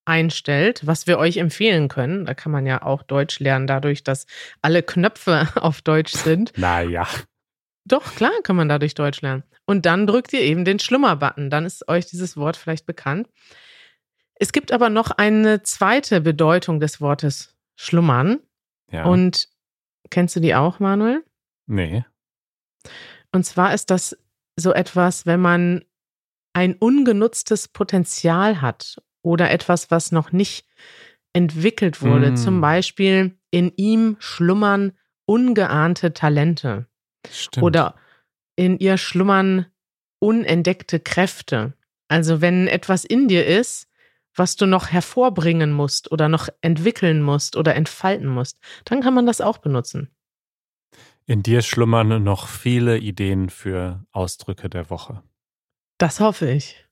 einstellt, 0.05 0.85
was 0.85 1.07
wir 1.07 1.17
euch 1.17 1.37
empfehlen 1.37 1.87
können, 1.87 2.25
da 2.25 2.33
kann 2.33 2.51
man 2.51 2.65
ja 2.65 2.81
auch 2.81 3.03
Deutsch 3.03 3.39
lernen, 3.39 3.67
dadurch, 3.67 4.03
dass 4.03 4.25
alle 4.61 4.83
Knöpfe 4.83 5.47
auf 5.55 5.81
Deutsch 5.81 6.13
sind. 6.13 6.57
Naja. 6.57 7.07
Doch, 7.85 8.15
klar 8.15 8.31
kann 8.43 8.55
man 8.55 8.69
dadurch 8.69 8.95
Deutsch 8.95 9.21
lernen. 9.21 9.43
Und 9.65 9.85
dann 9.85 10.07
drückt 10.07 10.33
ihr 10.33 10.41
eben 10.41 10.65
den 10.65 10.79
Schlummer-Button. 10.79 11.49
Dann 11.49 11.65
ist 11.65 11.87
euch 11.87 12.05
dieses 12.05 12.37
Wort 12.37 12.57
vielleicht 12.57 12.85
bekannt. 12.85 13.27
Es 14.35 14.51
gibt 14.51 14.71
aber 14.71 14.89
noch 14.89 15.11
eine 15.11 15.63
zweite 15.63 16.21
Bedeutung 16.21 16.79
des 16.79 16.99
Wortes 16.99 17.55
schlummern. 17.75 18.39
Ja. 18.91 19.05
Und 19.05 19.47
Kennst 20.13 20.35
du 20.35 20.39
die 20.39 20.53
auch, 20.53 20.79
Manuel? 20.79 21.23
Nee. 21.65 22.05
Und 23.31 23.45
zwar 23.45 23.73
ist 23.73 23.89
das 23.89 24.15
so 24.55 24.71
etwas, 24.71 25.25
wenn 25.25 25.39
man 25.39 25.83
ein 26.53 26.75
ungenutztes 26.75 27.67
Potenzial 27.67 28.61
hat 28.61 29.01
oder 29.21 29.51
etwas, 29.51 29.91
was 29.91 30.11
noch 30.11 30.31
nicht 30.31 30.67
entwickelt 31.33 32.01
wurde. 32.01 32.31
Mm. 32.31 32.35
Zum 32.37 32.61
Beispiel 32.61 33.37
in 33.51 33.71
ihm 33.75 34.15
schlummern 34.19 34.93
ungeahnte 35.25 36.13
Talente. 36.13 36.87
Stimmt. 37.29 37.63
Oder 37.63 37.95
in 38.55 38.77
ihr 38.77 38.97
schlummern 38.97 39.65
unentdeckte 40.19 40.99
Kräfte. 40.99 41.73
Also 42.07 42.41
wenn 42.41 42.67
etwas 42.67 43.03
in 43.03 43.27
dir 43.27 43.45
ist, 43.45 43.89
was 44.35 44.55
du 44.55 44.65
noch 44.65 44.91
hervorbringen 44.91 45.71
musst 45.71 46.11
oder 46.11 46.29
noch 46.29 46.49
entwickeln 46.61 47.21
musst 47.21 47.55
oder 47.55 47.75
entfalten 47.75 48.27
musst, 48.27 48.59
dann 48.85 49.01
kann 49.01 49.13
man 49.13 49.25
das 49.25 49.41
auch 49.41 49.57
benutzen. 49.57 50.09
In 51.25 51.41
dir 51.41 51.61
schlummern 51.61 52.23
noch 52.23 52.47
viele 52.47 52.97
Ideen 52.97 53.49
für 53.49 54.05
Ausdrücke 54.11 54.69
der 54.69 54.89
Woche. 54.89 55.23
Das 55.97 56.19
hoffe 56.19 56.49
ich. 56.49 56.83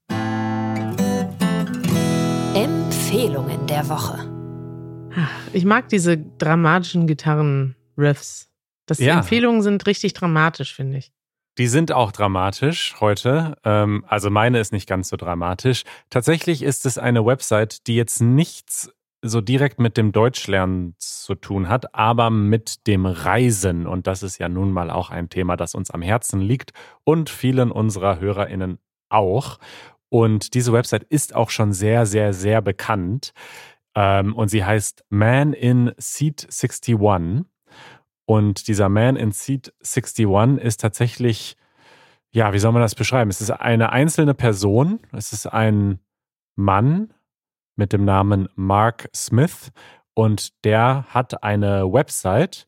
Empfehlungen 2.53 3.67
der 3.67 3.89
Woche. 3.89 4.29
Ich 5.53 5.65
mag 5.65 5.89
diese 5.89 6.17
dramatischen 6.17 7.07
Gitarren-Riffs. 7.07 8.49
ja. 8.97 9.17
Empfehlungen 9.17 9.61
sind 9.63 9.85
richtig 9.87 10.13
dramatisch, 10.13 10.73
finde 10.75 10.99
ich. 10.99 11.11
Die 11.57 11.67
sind 11.67 11.91
auch 11.91 12.11
dramatisch 12.11 12.95
heute. 13.01 13.57
Ähm, 13.65 14.05
also 14.07 14.29
meine 14.29 14.59
ist 14.59 14.71
nicht 14.71 14.87
ganz 14.87 15.09
so 15.09 15.17
dramatisch. 15.17 15.83
Tatsächlich 16.09 16.61
ist 16.61 16.85
es 16.85 16.97
eine 16.97 17.25
Website, 17.25 17.87
die 17.87 17.95
jetzt 17.95 18.21
nichts 18.21 18.91
so 19.23 19.41
direkt 19.41 19.79
mit 19.79 19.97
dem 19.97 20.11
Deutschlernen 20.11 20.95
zu 20.97 21.35
tun 21.35 21.69
hat, 21.69 21.93
aber 21.93 22.29
mit 22.29 22.87
dem 22.87 23.05
Reisen. 23.05 23.85
Und 23.85 24.07
das 24.07 24.23
ist 24.23 24.39
ja 24.39 24.49
nun 24.49 24.71
mal 24.71 24.89
auch 24.89 25.09
ein 25.09 25.29
Thema, 25.29 25.57
das 25.57 25.75
uns 25.75 25.91
am 25.91 26.01
Herzen 26.01 26.39
liegt 26.41 26.71
und 27.03 27.29
vielen 27.29 27.71
unserer 27.71 28.19
HörerInnen 28.19 28.79
auch. 29.11 29.59
Und 30.09 30.53
diese 30.53 30.73
Website 30.73 31.03
ist 31.03 31.35
auch 31.35 31.49
schon 31.49 31.71
sehr, 31.71 32.05
sehr, 32.05 32.33
sehr 32.33 32.61
bekannt. 32.61 33.33
Ähm, 33.95 34.35
und 34.35 34.49
sie 34.49 34.65
heißt 34.65 35.05
Man 35.09 35.53
in 35.53 35.93
Seat 35.97 36.47
61. 36.49 37.45
Und 38.25 38.67
dieser 38.67 38.89
Man 38.89 39.15
in 39.15 39.31
Seat 39.31 39.73
61 39.81 40.63
ist 40.63 40.81
tatsächlich, 40.81 41.55
ja, 42.33 42.53
wie 42.53 42.59
soll 42.59 42.71
man 42.71 42.81
das 42.81 42.95
beschreiben? 42.95 43.29
Es 43.29 43.41
ist 43.41 43.51
eine 43.51 43.91
einzelne 43.91 44.33
Person. 44.33 44.99
Es 45.11 45.33
ist 45.33 45.47
ein 45.47 45.99
Mann 46.55 47.13
mit 47.75 47.93
dem 47.93 48.05
Namen 48.05 48.47
Mark 48.55 49.09
Smith. 49.15 49.71
Und 50.13 50.63
der 50.65 51.05
hat 51.09 51.43
eine 51.43 51.91
Website, 51.91 52.67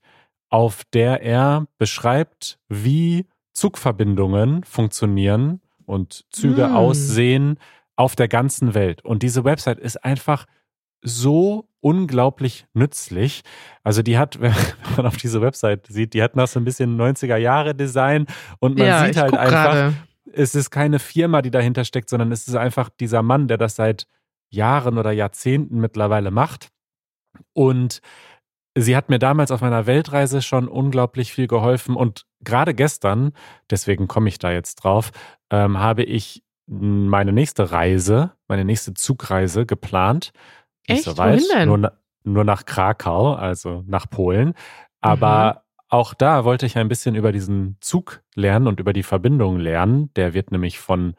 auf 0.49 0.83
der 0.93 1.21
er 1.21 1.67
beschreibt, 1.77 2.59
wie 2.69 3.27
Zugverbindungen 3.53 4.63
funktionieren 4.63 5.61
und 5.85 6.25
Züge 6.31 6.67
mm. 6.67 6.75
aussehen 6.75 7.59
auf 7.95 8.15
der 8.15 8.27
ganzen 8.27 8.73
Welt. 8.73 9.03
Und 9.05 9.23
diese 9.23 9.43
Website 9.43 9.79
ist 9.79 10.03
einfach 10.03 10.45
so 11.01 11.67
unglaublich 11.81 12.65
nützlich. 12.73 13.43
Also 13.83 14.01
die 14.01 14.17
hat, 14.17 14.39
wenn 14.41 14.53
man 14.95 15.05
auf 15.05 15.17
diese 15.17 15.41
Website 15.41 15.87
sieht, 15.87 16.13
die 16.13 16.23
hat 16.23 16.35
noch 16.35 16.47
so 16.47 16.59
ein 16.59 16.65
bisschen 16.65 16.99
90er 16.99 17.37
Jahre 17.37 17.75
Design 17.75 18.25
und 18.59 18.77
man 18.77 18.87
ja, 18.87 19.05
sieht 19.05 19.17
halt 19.17 19.35
einfach, 19.35 19.73
grade. 19.73 19.93
es 20.31 20.55
ist 20.55 20.71
keine 20.71 20.99
Firma, 20.99 21.41
die 21.41 21.51
dahinter 21.51 21.85
steckt, 21.85 22.09
sondern 22.09 22.31
es 22.31 22.47
ist 22.47 22.55
einfach 22.55 22.89
dieser 22.89 23.21
Mann, 23.21 23.47
der 23.47 23.57
das 23.57 23.75
seit 23.75 24.07
Jahren 24.49 24.97
oder 24.97 25.11
Jahrzehnten 25.11 25.79
mittlerweile 25.79 26.31
macht. 26.31 26.69
Und 27.53 28.01
sie 28.75 28.95
hat 28.95 29.09
mir 29.09 29.19
damals 29.19 29.51
auf 29.51 29.61
meiner 29.61 29.85
Weltreise 29.85 30.41
schon 30.41 30.67
unglaublich 30.67 31.33
viel 31.33 31.47
geholfen. 31.47 31.95
Und 31.95 32.25
gerade 32.41 32.73
gestern, 32.73 33.33
deswegen 33.69 34.07
komme 34.07 34.29
ich 34.29 34.39
da 34.39 34.51
jetzt 34.51 34.75
drauf, 34.75 35.11
ähm, 35.49 35.77
habe 35.77 36.03
ich 36.03 36.43
meine 36.65 37.33
nächste 37.33 37.71
Reise, 37.71 38.31
meine 38.47 38.65
nächste 38.65 38.93
Zugreise 38.93 39.65
geplant. 39.65 40.31
Echt? 40.87 41.03
so 41.03 41.17
weit, 41.17 41.41
nur, 41.65 41.91
nur, 42.23 42.43
nach 42.43 42.65
Krakau, 42.65 43.33
also 43.33 43.83
nach 43.85 44.09
Polen. 44.09 44.53
Aber 45.01 45.53
mhm. 45.53 45.59
auch 45.89 46.13
da 46.13 46.45
wollte 46.45 46.65
ich 46.65 46.77
ein 46.77 46.87
bisschen 46.87 47.15
über 47.15 47.31
diesen 47.31 47.77
Zug 47.81 48.21
lernen 48.35 48.67
und 48.67 48.79
über 48.79 48.93
die 48.93 49.03
Verbindung 49.03 49.59
lernen. 49.59 50.11
Der 50.15 50.33
wird 50.33 50.51
nämlich 50.51 50.79
von 50.79 51.15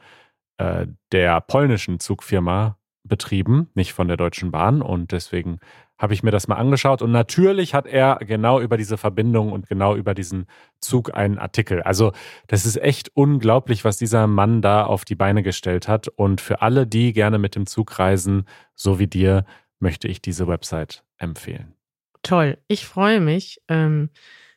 äh, 0.58 0.86
der 1.12 1.40
polnischen 1.40 2.00
Zugfirma 2.00 2.78
betrieben, 3.04 3.68
nicht 3.74 3.92
von 3.92 4.08
der 4.08 4.16
Deutschen 4.16 4.50
Bahn. 4.50 4.82
Und 4.82 5.12
deswegen 5.12 5.58
habe 5.98 6.14
ich 6.14 6.22
mir 6.22 6.30
das 6.30 6.48
mal 6.48 6.56
angeschaut. 6.56 7.02
Und 7.02 7.12
natürlich 7.12 7.74
hat 7.74 7.86
er 7.86 8.16
genau 8.16 8.60
über 8.60 8.76
diese 8.76 8.96
Verbindung 8.96 9.52
und 9.52 9.68
genau 9.68 9.94
über 9.94 10.14
diesen 10.14 10.46
Zug 10.80 11.14
einen 11.14 11.38
Artikel. 11.38 11.82
Also 11.82 12.12
das 12.48 12.66
ist 12.66 12.76
echt 12.76 13.10
unglaublich, 13.14 13.84
was 13.84 13.96
dieser 13.96 14.26
Mann 14.26 14.62
da 14.62 14.84
auf 14.84 15.04
die 15.04 15.14
Beine 15.14 15.42
gestellt 15.42 15.86
hat. 15.86 16.08
Und 16.08 16.40
für 16.40 16.62
alle, 16.62 16.86
die 16.86 17.12
gerne 17.12 17.38
mit 17.38 17.54
dem 17.54 17.66
Zug 17.66 17.98
reisen, 17.98 18.46
so 18.74 18.98
wie 18.98 19.06
dir, 19.06 19.44
möchte 19.78 20.08
ich 20.08 20.20
diese 20.20 20.48
Website 20.48 21.04
empfehlen. 21.18 21.74
Toll, 22.22 22.58
ich 22.68 22.86
freue 22.86 23.20
mich. 23.20 23.60
Ähm, 23.68 24.10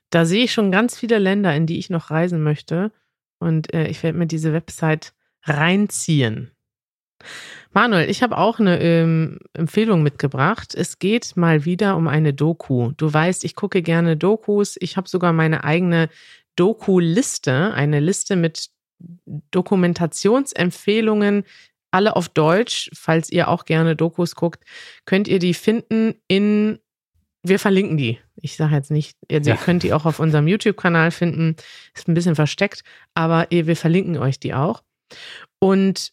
da 0.09 0.25
sehe 0.25 0.45
ich 0.45 0.53
schon 0.53 0.71
ganz 0.71 0.97
viele 0.97 1.19
Länder, 1.19 1.53
in 1.53 1.65
die 1.65 1.77
ich 1.77 1.89
noch 1.89 2.09
reisen 2.09 2.41
möchte. 2.41 2.91
Und 3.39 3.73
äh, 3.73 3.87
ich 3.87 4.01
werde 4.03 4.17
mir 4.17 4.25
diese 4.25 4.53
Website 4.53 5.13
reinziehen. 5.43 6.51
Manuel, 7.73 8.09
ich 8.09 8.23
habe 8.23 8.37
auch 8.37 8.59
eine 8.59 8.81
ähm, 8.81 9.39
Empfehlung 9.53 10.03
mitgebracht. 10.03 10.73
Es 10.75 10.99
geht 10.99 11.35
mal 11.35 11.65
wieder 11.65 11.95
um 11.95 12.07
eine 12.07 12.33
Doku. 12.33 12.91
Du 12.97 13.11
weißt, 13.13 13.43
ich 13.43 13.55
gucke 13.55 13.81
gerne 13.81 14.17
Dokus. 14.17 14.77
Ich 14.79 14.97
habe 14.97 15.09
sogar 15.09 15.33
meine 15.33 15.63
eigene 15.63 16.09
Doku-Liste, 16.55 17.73
eine 17.73 17.99
Liste 17.99 18.35
mit 18.35 18.69
Dokumentationsempfehlungen, 19.51 21.43
alle 21.91 22.15
auf 22.15 22.29
Deutsch. 22.29 22.89
Falls 22.93 23.29
ihr 23.29 23.47
auch 23.47 23.65
gerne 23.65 23.95
Dokus 23.95 24.35
guckt, 24.35 24.63
könnt 25.05 25.27
ihr 25.27 25.39
die 25.39 25.53
finden 25.53 26.15
in 26.27 26.79
wir 27.43 27.59
verlinken 27.59 27.97
die. 27.97 28.19
Ich 28.35 28.57
sage 28.57 28.75
jetzt 28.75 28.91
nicht, 28.91 29.17
ihr 29.29 29.41
ja. 29.41 29.55
könnt 29.55 29.83
die 29.83 29.93
auch 29.93 30.05
auf 30.05 30.19
unserem 30.19 30.47
YouTube-Kanal 30.47 31.11
finden. 31.11 31.55
Ist 31.95 32.07
ein 32.07 32.13
bisschen 32.13 32.35
versteckt, 32.35 32.83
aber 33.13 33.47
wir 33.49 33.75
verlinken 33.75 34.17
euch 34.17 34.39
die 34.39 34.53
auch. 34.53 34.83
Und 35.59 36.11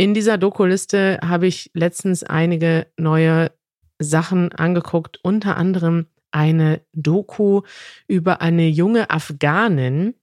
in 0.00 0.14
dieser 0.14 0.38
Doku-Liste 0.38 1.18
habe 1.22 1.46
ich 1.46 1.70
letztens 1.74 2.24
einige 2.24 2.86
neue 2.96 3.50
Sachen 3.98 4.50
angeguckt, 4.50 5.20
unter 5.22 5.58
anderem 5.58 6.06
eine 6.30 6.80
Doku 6.94 7.60
über 8.08 8.40
eine 8.40 8.66
junge 8.66 9.10
Afghanin, 9.10 10.14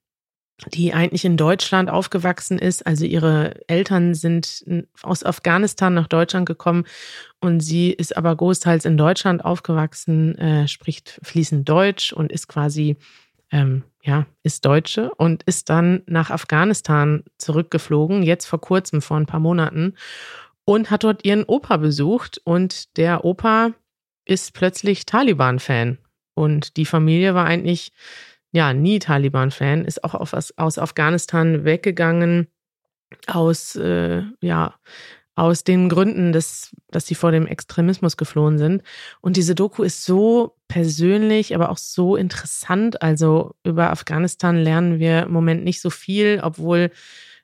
die 0.74 0.96
eigentlich 0.96 1.26
in 1.26 1.38
Deutschland 1.38 1.92
aufgewachsen 1.92 2.58
ist. 2.58 2.88
Also 2.88 3.06
ihre 3.06 3.70
Eltern 3.70 4.16
sind 4.16 4.66
aus 5.04 5.24
Afghanistan 5.24 5.94
nach 5.94 6.08
Deutschland 6.08 6.48
gekommen 6.48 6.86
und 7.40 7.60
sie 7.60 7.92
ist 7.92 8.18
aber 8.18 8.36
großteils 8.36 8.84
in 8.84 8.98
Deutschland 8.98 9.46
aufgewachsen, 9.46 10.36
äh, 10.40 10.68
spricht 10.68 11.20
fließend 11.22 11.70
Deutsch 11.70 12.14
und 12.14 12.32
ist 12.32 12.48
quasi 12.48 12.98
ähm, 13.52 13.84
ja, 14.04 14.26
ist 14.44 14.66
Deutsche 14.66 15.14
und 15.16 15.44
ist 15.44 15.70
dann 15.70 16.04
nach 16.06 16.30
Afghanistan 16.30 17.24
zurückgeflogen, 17.38 18.24
jetzt 18.24 18.46
vor 18.46 18.62
kurzem, 18.62 19.02
vor 19.02 19.18
ein 19.18 19.26
paar 19.26 19.40
Monaten, 19.40 19.96
und 20.66 20.92
hat 20.92 21.04
dort 21.04 21.24
ihren 21.26 21.46
Opa 21.46 21.78
besucht. 21.78 22.42
Und 22.44 22.98
der 22.98 23.24
Opa 23.24 23.72
ist 24.26 24.54
plötzlich 24.54 25.06
Taliban-Fan. 25.06 25.98
Und 26.34 26.78
die 26.78 26.86
Familie 26.86 27.34
war 27.36 27.46
eigentlich 27.46 27.92
ja 28.52 28.74
nie 28.74 29.00
Taliban-Fan, 29.00 29.86
ist 29.86 30.04
auch 30.04 30.14
auf, 30.14 30.34
aus 30.34 30.78
Afghanistan 30.78 31.64
weggegangen, 31.64 32.48
aus 33.28 33.76
äh, 33.76 34.24
ja 34.42 34.76
aus 35.38 35.64
den 35.64 35.88
Gründen, 35.88 36.34
dass, 36.34 36.76
dass 36.90 37.06
sie 37.06 37.16
vor 37.16 37.32
dem 37.32 37.46
Extremismus 37.46 38.18
geflohen 38.18 38.58
sind. 38.58 38.82
Und 39.22 39.38
diese 39.38 39.54
Doku 39.54 39.84
ist 39.84 40.04
so 40.04 40.56
persönlich, 40.68 41.54
aber 41.54 41.70
auch 41.70 41.78
so 41.78 42.16
interessant. 42.16 43.04
Also 43.04 43.54
über 43.64 43.92
Afghanistan 43.92 44.58
lernen 44.58 45.00
wir 45.00 45.24
im 45.24 45.32
Moment 45.32 45.64
nicht 45.64 45.80
so 45.80 45.92
viel, 45.92 46.40
obwohl 46.42 46.90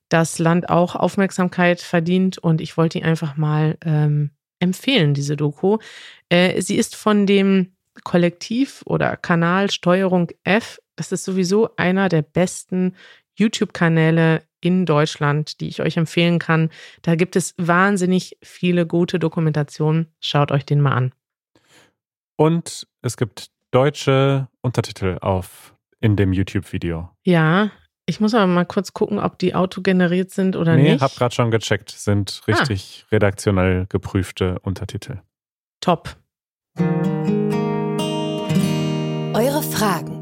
das 0.10 0.40
Land 0.40 0.70
auch 0.70 0.96
Aufmerksamkeit 0.96 1.82
verdient. 1.82 2.40
Und 2.40 2.62
ich 2.62 2.78
wollte 2.78 2.98
ihn 2.98 3.06
einfach 3.06 3.38
mal 3.38 3.78
ähm, 3.86 4.32
empfehlen, 4.60 5.14
diese 5.14 5.38
Doku. 5.38 5.78
Äh, 6.30 6.62
sie 6.62 6.78
ist 6.78 6.96
von 6.96 7.28
dem 7.28 7.74
Kollektiv 8.04 8.82
oder 8.86 9.18
Kanal 9.18 9.70
Steuerung 9.70 10.32
F. 10.44 10.80
Das 10.96 11.12
ist 11.12 11.26
sowieso 11.26 11.76
einer 11.76 12.10
der 12.10 12.24
besten 12.24 12.96
YouTube-Kanäle 13.36 14.44
in 14.62 14.86
Deutschland, 14.86 15.60
die 15.60 15.68
ich 15.68 15.82
euch 15.82 15.98
empfehlen 15.98 16.40
kann. 16.40 16.70
Da 17.02 17.16
gibt 17.16 17.36
es 17.36 17.54
wahnsinnig 17.58 18.38
viele 18.42 18.88
gute 18.88 19.20
Dokumentationen. 19.20 20.08
Schaut 20.20 20.52
euch 20.52 20.66
den 20.66 20.82
mal 20.82 20.94
an. 20.94 21.14
Und 22.38 22.88
es 23.02 23.18
gibt 23.18 23.48
deutsche 23.72 24.48
Untertitel 24.62 25.18
auf 25.22 25.76
in 26.00 26.16
dem 26.16 26.34
YouTube-Video. 26.34 27.10
Ja, 27.24 27.72
ich 28.06 28.20
muss 28.20 28.34
aber 28.34 28.48
mal 28.48 28.66
kurz 28.66 28.94
gucken, 28.94 29.20
ob 29.20 29.40
die 29.40 29.56
autogeneriert 29.56 30.32
sind 30.32 30.56
oder 30.56 30.76
nee, 30.76 30.84
nicht. 30.84 30.94
Nee, 30.94 31.00
hab 31.00 31.16
gerade 31.16 31.34
schon 31.34 31.52
gecheckt. 31.52 31.92
Sind 31.92 32.42
ah. 32.42 32.52
richtig 32.52 33.06
ah. 33.06 33.08
redaktionell 33.14 33.86
geprüfte 33.88 34.60
Untertitel. 34.60 35.22
Top. 35.80 36.16
Eure 39.36 39.64
Fragen 39.64 40.13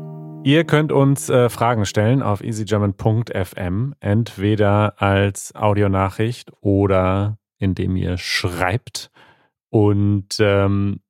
Ihr 0.44 0.64
könnt 0.64 0.92
uns 0.92 1.30
äh, 1.30 1.50
Fragen 1.50 1.86
stellen 1.86 2.24
auf 2.24 2.44
easygerman.fm, 2.44 3.94
entweder 4.00 5.00
als 5.00 5.54
Audionachricht 5.54 6.52
oder 6.62 7.38
indem 7.60 7.96
ihr 7.96 8.18
schreibt. 8.18 9.12
Und 9.70 10.38
ähm, 10.40 11.02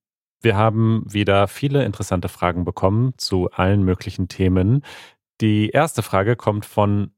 wir 0.42 0.58
haben 0.58 1.06
wieder 1.08 1.48
viele 1.48 1.86
interessante 1.86 2.28
Fragen 2.28 2.66
bekommen 2.66 3.14
zu 3.18 3.50
allen 3.52 3.84
möglichen 3.84 4.28
Themen. 4.28 4.84
Die 5.40 5.70
erste 5.70 6.04
Frage 6.04 6.36
kommt 6.36 6.66
von 6.66 7.12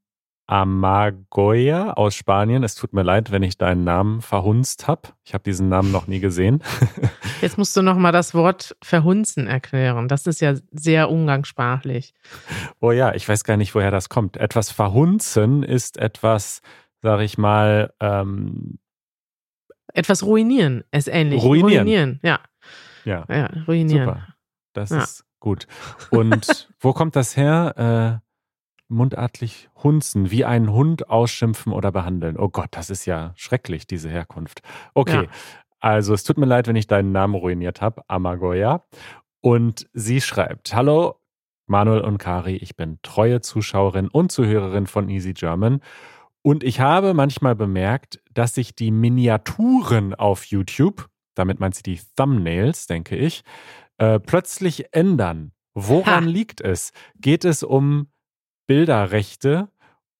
Amagoya 0.46 1.92
aus 1.92 2.14
Spanien. 2.14 2.62
Es 2.64 2.74
tut 2.74 2.92
mir 2.92 3.02
leid, 3.02 3.30
wenn 3.30 3.42
ich 3.42 3.56
deinen 3.56 3.84
Namen 3.84 4.20
verhunzt 4.20 4.86
habe. 4.86 5.08
Ich 5.24 5.32
habe 5.32 5.42
diesen 5.42 5.68
Namen 5.68 5.90
noch 5.90 6.06
nie 6.06 6.20
gesehen. 6.20 6.62
Jetzt 7.40 7.56
musst 7.56 7.76
du 7.76 7.82
noch 7.82 7.96
mal 7.96 8.12
das 8.12 8.34
Wort 8.34 8.76
verhunzen 8.82 9.46
erklären. 9.46 10.06
Das 10.08 10.26
ist 10.26 10.40
ja 10.40 10.54
sehr 10.70 11.10
umgangssprachlich. 11.10 12.12
Oh 12.80 12.92
ja, 12.92 13.14
ich 13.14 13.26
weiß 13.26 13.44
gar 13.44 13.56
nicht, 13.56 13.74
woher 13.74 13.90
das 13.90 14.08
kommt. 14.08 14.36
Etwas 14.36 14.70
verhunzen 14.70 15.62
ist 15.62 15.96
etwas, 15.96 16.60
sag 17.00 17.20
ich 17.20 17.38
mal, 17.38 17.94
ähm, 18.00 18.78
etwas 19.94 20.24
ruinieren. 20.24 20.84
Es 20.90 21.06
ähnlich. 21.06 21.42
Ruinieren. 21.42 21.86
ruinieren. 21.86 22.20
Ja. 22.22 22.40
Ja. 23.04 23.24
ja 23.30 23.50
ruinieren. 23.66 24.08
Super. 24.08 24.26
Das 24.74 24.90
ja. 24.90 25.02
ist 25.02 25.24
gut. 25.40 25.66
Und 26.10 26.68
wo 26.80 26.92
kommt 26.92 27.16
das 27.16 27.36
her? 27.36 28.20
Äh, 28.20 28.23
mundartlich 28.88 29.68
hunzen, 29.82 30.30
wie 30.30 30.44
einen 30.44 30.72
Hund 30.72 31.08
ausschimpfen 31.08 31.72
oder 31.72 31.92
behandeln. 31.92 32.36
Oh 32.38 32.48
Gott, 32.48 32.68
das 32.72 32.90
ist 32.90 33.06
ja 33.06 33.32
schrecklich, 33.36 33.86
diese 33.86 34.10
Herkunft. 34.10 34.60
Okay, 34.94 35.24
ja. 35.24 35.30
also 35.80 36.14
es 36.14 36.24
tut 36.24 36.38
mir 36.38 36.46
leid, 36.46 36.66
wenn 36.66 36.76
ich 36.76 36.86
deinen 36.86 37.12
Namen 37.12 37.34
ruiniert 37.34 37.80
habe, 37.80 38.02
Amagoya. 38.08 38.84
Und 39.40 39.88
sie 39.92 40.20
schreibt, 40.20 40.74
hallo 40.74 41.16
Manuel 41.66 42.02
und 42.02 42.18
Kari, 42.18 42.56
ich 42.56 42.76
bin 42.76 42.98
treue 43.02 43.40
Zuschauerin 43.40 44.08
und 44.08 44.30
Zuhörerin 44.30 44.86
von 44.86 45.08
Easy 45.08 45.32
German. 45.32 45.80
Und 46.42 46.62
ich 46.62 46.80
habe 46.80 47.14
manchmal 47.14 47.54
bemerkt, 47.54 48.20
dass 48.32 48.54
sich 48.54 48.74
die 48.74 48.90
Miniaturen 48.90 50.14
auf 50.14 50.44
YouTube, 50.44 51.08
damit 51.34 51.58
meint 51.58 51.74
sie 51.74 51.82
die 51.82 52.00
Thumbnails, 52.16 52.86
denke 52.86 53.16
ich, 53.16 53.44
äh, 53.96 54.20
plötzlich 54.20 54.92
ändern. 54.92 55.52
Woran 55.72 56.24
ha. 56.24 56.30
liegt 56.30 56.60
es? 56.60 56.92
Geht 57.16 57.44
es 57.44 57.62
um 57.62 58.08
Bilderrechte 58.66 59.68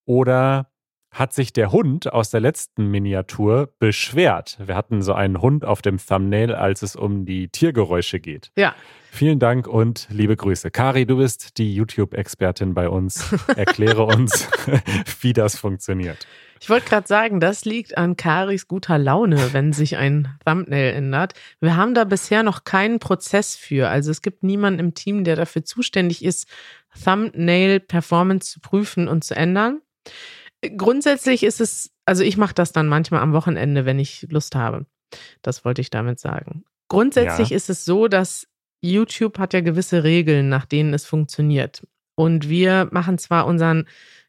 oder 0.05 0.69
hat 1.11 1.33
sich 1.33 1.53
der 1.53 1.71
Hund 1.71 2.13
aus 2.13 2.31
der 2.31 2.41
letzten 2.41 2.91
Miniatur 2.91 3.73
beschwert. 3.79 4.59
Wir 4.65 4.75
hatten 4.75 5.01
so 5.01 5.13
einen 5.13 5.41
Hund 5.41 5.65
auf 5.65 5.81
dem 5.81 5.99
Thumbnail, 5.99 6.55
als 6.55 6.83
es 6.83 6.97
um 6.97 7.25
die 7.25 7.49
Tiergeräusche 7.49 8.19
geht. 8.19 8.51
Ja. 8.57 8.75
Vielen 9.15 9.39
Dank 9.39 9.69
und 9.69 10.09
liebe 10.11 10.37
Grüße. 10.37 10.73
Kari, 10.73 11.07
du 11.07 11.19
bist 11.19 11.59
die 11.59 11.73
YouTube-Expertin 11.73 12.75
bei 12.75 12.89
uns. 12.89 13.33
Erkläre 13.55 14.03
uns, 14.07 14.49
wie 15.21 15.33
das 15.33 15.57
funktioniert. 15.57 16.27
Ich 16.61 16.69
wollte 16.69 16.89
gerade 16.89 17.07
sagen, 17.07 17.39
das 17.39 17.65
liegt 17.65 17.97
an 17.97 18.17
Karis 18.17 18.67
guter 18.67 18.99
Laune, 18.99 19.53
wenn 19.53 19.73
sich 19.73 19.99
ein 19.99 20.37
Thumbnail 20.45 20.95
ändert. 20.95 21.35
Wir 21.61 21.77
haben 21.77 21.95
da 21.95 22.03
bisher 22.03 22.43
noch 22.43 22.65
keinen 22.65 22.99
Prozess 22.99 23.55
für. 23.55 23.89
Also 23.89 24.11
es 24.11 24.21
gibt 24.21 24.43
niemanden 24.43 24.81
im 24.81 24.95
Team, 24.95 25.23
der 25.23 25.37
dafür 25.37 25.65
zuständig 25.65 26.25
ist, 26.25 26.49
Thumbnail-Performance 27.05 28.55
zu 28.55 28.59
prüfen 28.59 29.07
und 29.07 29.23
zu 29.23 29.37
ändern. 29.37 29.81
Grundsätzlich 30.77 31.45
ist 31.45 31.61
es, 31.61 31.93
also 32.05 32.25
ich 32.25 32.37
mache 32.37 32.55
das 32.55 32.73
dann 32.73 32.89
manchmal 32.89 33.21
am 33.21 33.33
Wochenende, 33.33 33.85
wenn 33.85 34.01
ich 34.01 34.27
Lust 34.29 34.57
habe. 34.57 34.87
Das 35.41 35.65
wollte 35.65 35.83
ich 35.83 35.91
damit 35.91 36.19
sagen. 36.19 36.65
Grundsätzlich 36.89 37.51
ja. 37.51 37.57
ist 37.57 37.71
es 37.71 37.85
so, 37.85 38.09
dass 38.09 38.49
YouTube 38.93 39.39
hat 39.39 39.55
ja 39.55 39.61
gewisse 39.61 40.05
Regeln, 40.05 40.49
nach 40.49 40.67
denen 40.67 40.95
es 40.95 41.07
funktioniert. 41.07 41.87
Und 42.15 42.49
wir 42.49 42.89
machen 42.93 43.19
zwar 43.19 43.47
unseren 43.47 43.87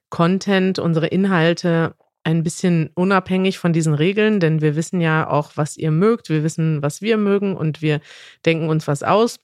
Content, 0.09 0.79
unsere 0.79 1.07
Inhalte 1.07 1.95
ein 2.23 2.41
bisschen 2.41 2.89
unabhängig 2.95 3.59
von 3.59 3.73
diesen 3.73 3.93
Regeln, 3.93 4.39
denn 4.39 4.61
wir 4.61 4.75
wissen 4.75 4.99
ja 4.99 5.29
auch, 5.29 5.51
was 5.55 5.77
ihr 5.77 5.91
mögt, 5.91 6.29
wir 6.29 6.43
wissen, 6.43 6.81
was 6.81 7.01
wir 7.01 7.17
mögen 7.17 7.55
und 7.55 7.81
wir 7.81 8.01
denken 8.45 8.69
uns 8.69 8.87
was 8.87 9.03
aus. 9.03 9.39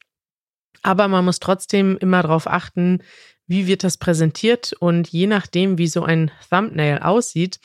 Aber 0.81 1.07
man 1.07 1.25
muss 1.25 1.39
trotzdem 1.39 1.97
immer 1.97 2.23
darauf 2.23 2.47
achten, 2.47 3.03
wie 3.45 3.67
wird 3.67 3.83
das 3.83 3.97
präsentiert 3.97 4.73
und 4.79 5.09
je 5.09 5.27
nachdem, 5.27 5.77
wie 5.77 5.87
so 5.87 6.03
ein 6.03 6.31
Thumbnail 6.49 6.99
aussieht, 6.99 7.59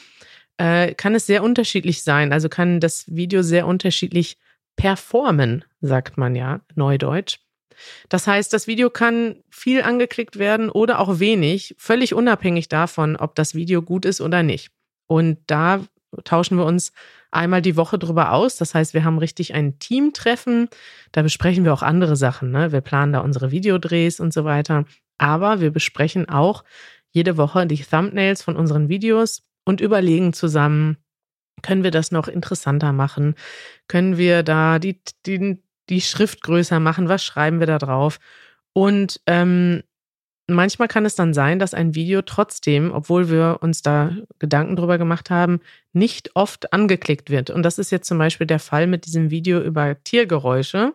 äh, 0.58 0.92
kann 0.94 1.14
es 1.14 1.26
sehr 1.26 1.42
unterschiedlich 1.42 2.02
sein. 2.02 2.32
Also 2.32 2.48
kann 2.48 2.80
das 2.80 3.04
Video 3.06 3.42
sehr 3.42 3.66
unterschiedlich 3.66 4.36
performen, 4.76 5.64
sagt 5.80 6.18
man 6.18 6.34
ja, 6.34 6.60
neudeutsch. 6.74 7.38
Das 8.08 8.26
heißt, 8.26 8.52
das 8.52 8.66
Video 8.66 8.90
kann 8.90 9.36
viel 9.50 9.82
angeklickt 9.82 10.38
werden 10.38 10.70
oder 10.70 10.98
auch 11.00 11.18
wenig, 11.18 11.74
völlig 11.78 12.14
unabhängig 12.14 12.68
davon, 12.68 13.16
ob 13.16 13.34
das 13.34 13.54
Video 13.54 13.82
gut 13.82 14.04
ist 14.04 14.20
oder 14.20 14.42
nicht. 14.42 14.70
Und 15.06 15.38
da 15.46 15.80
tauschen 16.24 16.56
wir 16.56 16.64
uns 16.64 16.92
einmal 17.30 17.62
die 17.62 17.76
Woche 17.76 17.98
drüber 17.98 18.32
aus. 18.32 18.56
Das 18.56 18.74
heißt, 18.74 18.94
wir 18.94 19.04
haben 19.04 19.18
richtig 19.18 19.54
ein 19.54 19.78
Teamtreffen. 19.78 20.68
Da 21.12 21.22
besprechen 21.22 21.64
wir 21.64 21.72
auch 21.72 21.82
andere 21.82 22.16
Sachen. 22.16 22.50
Ne? 22.50 22.72
Wir 22.72 22.80
planen 22.80 23.12
da 23.12 23.20
unsere 23.20 23.50
Videodrehs 23.50 24.20
und 24.20 24.32
so 24.32 24.44
weiter. 24.44 24.84
Aber 25.18 25.60
wir 25.60 25.70
besprechen 25.70 26.28
auch 26.28 26.64
jede 27.10 27.36
Woche 27.36 27.66
die 27.66 27.82
Thumbnails 27.82 28.42
von 28.42 28.56
unseren 28.56 28.88
Videos 28.88 29.42
und 29.64 29.80
überlegen 29.80 30.32
zusammen, 30.32 30.96
können 31.66 31.82
wir 31.82 31.90
das 31.90 32.12
noch 32.12 32.28
interessanter 32.28 32.92
machen? 32.92 33.34
Können 33.88 34.18
wir 34.18 34.44
da 34.44 34.78
die, 34.78 35.00
die, 35.26 35.58
die 35.88 36.00
Schrift 36.00 36.42
größer 36.42 36.78
machen? 36.78 37.08
Was 37.08 37.24
schreiben 37.24 37.58
wir 37.58 37.66
da 37.66 37.78
drauf? 37.78 38.20
Und 38.72 39.20
ähm, 39.26 39.82
manchmal 40.46 40.86
kann 40.86 41.04
es 41.04 41.16
dann 41.16 41.34
sein, 41.34 41.58
dass 41.58 41.74
ein 41.74 41.96
Video 41.96 42.22
trotzdem, 42.22 42.92
obwohl 42.92 43.30
wir 43.30 43.58
uns 43.62 43.82
da 43.82 44.12
Gedanken 44.38 44.76
drüber 44.76 44.96
gemacht 44.96 45.28
haben, 45.28 45.58
nicht 45.92 46.36
oft 46.36 46.72
angeklickt 46.72 47.30
wird. 47.30 47.50
Und 47.50 47.64
das 47.64 47.80
ist 47.80 47.90
jetzt 47.90 48.06
zum 48.06 48.18
Beispiel 48.18 48.46
der 48.46 48.60
Fall 48.60 48.86
mit 48.86 49.04
diesem 49.06 49.30
Video 49.30 49.60
über 49.60 50.00
Tiergeräusche. 50.04 50.92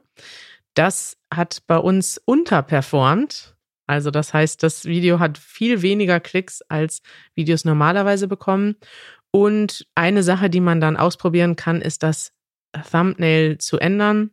Das 0.74 1.18
hat 1.34 1.64
bei 1.68 1.78
uns 1.78 2.18
unterperformt. 2.24 3.58
Also 3.88 4.10
das 4.10 4.34
heißt, 4.34 4.64
das 4.64 4.86
Video 4.86 5.20
hat 5.20 5.38
viel 5.38 5.82
weniger 5.82 6.22
Klicks 6.22 6.62
als 6.70 7.02
Videos 7.36 7.66
normalerweise 7.66 8.30
bekommen. 8.30 8.78
Und 9.32 9.88
eine 9.96 10.24
Sache, 10.24 10.50
die 10.50 10.60
man 10.60 10.82
dann 10.82 10.98
ausprobieren 10.98 11.56
kann, 11.56 11.82
ist 11.82 12.04
das 12.04 12.34
Thumbnail 12.92 13.58
zu 13.58 13.80
ändern. 13.80 14.32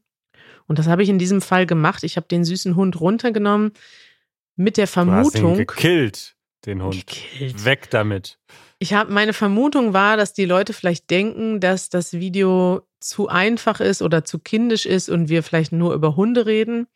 Und 0.66 0.78
das 0.78 0.86
habe 0.86 1.02
ich 1.02 1.08
in 1.08 1.18
diesem 1.18 1.40
Fall 1.40 1.66
gemacht. 1.66 2.04
Ich 2.04 2.16
habe 2.16 2.26
den 2.28 2.44
süßen 2.44 2.76
Hund 2.76 3.00
runtergenommen 3.00 3.72
mit 4.56 4.76
der 4.76 4.86
Vermutung. 4.86 5.42
Du 5.42 5.48
hast 5.50 5.58
ihn 5.58 5.66
gekillt, 5.66 6.36
den 6.66 6.82
Hund. 6.82 6.94
Gekillt. 6.94 7.64
Weg 7.64 7.90
damit. 7.90 8.38
Ich 8.80 8.94
habe 8.94 9.12
meine 9.12 9.32
Vermutung 9.32 9.92
war, 9.92 10.16
dass 10.16 10.34
die 10.34 10.44
Leute 10.44 10.72
vielleicht 10.72 11.10
denken, 11.10 11.58
dass 11.58 11.88
das 11.88 12.12
Video 12.12 12.82
zu 13.00 13.28
einfach 13.28 13.80
ist 13.80 14.02
oder 14.02 14.24
zu 14.24 14.38
kindisch 14.38 14.86
ist 14.86 15.08
und 15.08 15.28
wir 15.28 15.42
vielleicht 15.42 15.72
nur 15.72 15.94
über 15.94 16.14
Hunde 16.14 16.46
reden. 16.46 16.86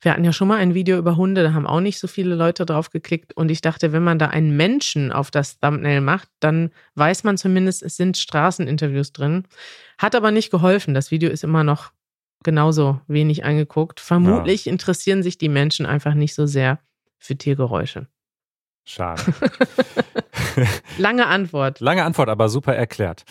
Wir 0.00 0.12
hatten 0.12 0.24
ja 0.24 0.32
schon 0.32 0.48
mal 0.48 0.58
ein 0.58 0.74
Video 0.74 0.96
über 0.96 1.16
Hunde, 1.16 1.42
da 1.42 1.52
haben 1.52 1.66
auch 1.66 1.80
nicht 1.80 1.98
so 1.98 2.08
viele 2.08 2.34
Leute 2.34 2.64
drauf 2.64 2.90
geklickt 2.90 3.36
und 3.36 3.50
ich 3.50 3.60
dachte, 3.60 3.92
wenn 3.92 4.02
man 4.02 4.18
da 4.18 4.28
einen 4.28 4.56
Menschen 4.56 5.12
auf 5.12 5.30
das 5.30 5.58
Thumbnail 5.60 6.00
macht, 6.00 6.28
dann 6.40 6.70
weiß 6.94 7.24
man 7.24 7.36
zumindest, 7.36 7.82
es 7.82 7.96
sind 7.96 8.16
Straßeninterviews 8.16 9.12
drin. 9.12 9.44
Hat 9.98 10.14
aber 10.14 10.30
nicht 10.30 10.50
geholfen. 10.50 10.94
Das 10.94 11.10
Video 11.10 11.30
ist 11.30 11.44
immer 11.44 11.64
noch 11.64 11.92
genauso 12.44 13.00
wenig 13.08 13.44
angeguckt. 13.44 14.00
Vermutlich 14.00 14.66
ja. 14.66 14.72
interessieren 14.72 15.22
sich 15.22 15.36
die 15.36 15.48
Menschen 15.48 15.84
einfach 15.84 16.14
nicht 16.14 16.34
so 16.34 16.46
sehr 16.46 16.80
für 17.18 17.36
Tiergeräusche. 17.36 18.08
Schade. 18.84 19.22
Lange 20.98 21.26
Antwort. 21.26 21.80
Lange 21.80 22.04
Antwort, 22.04 22.28
aber 22.28 22.48
super 22.48 22.74
erklärt. 22.74 23.24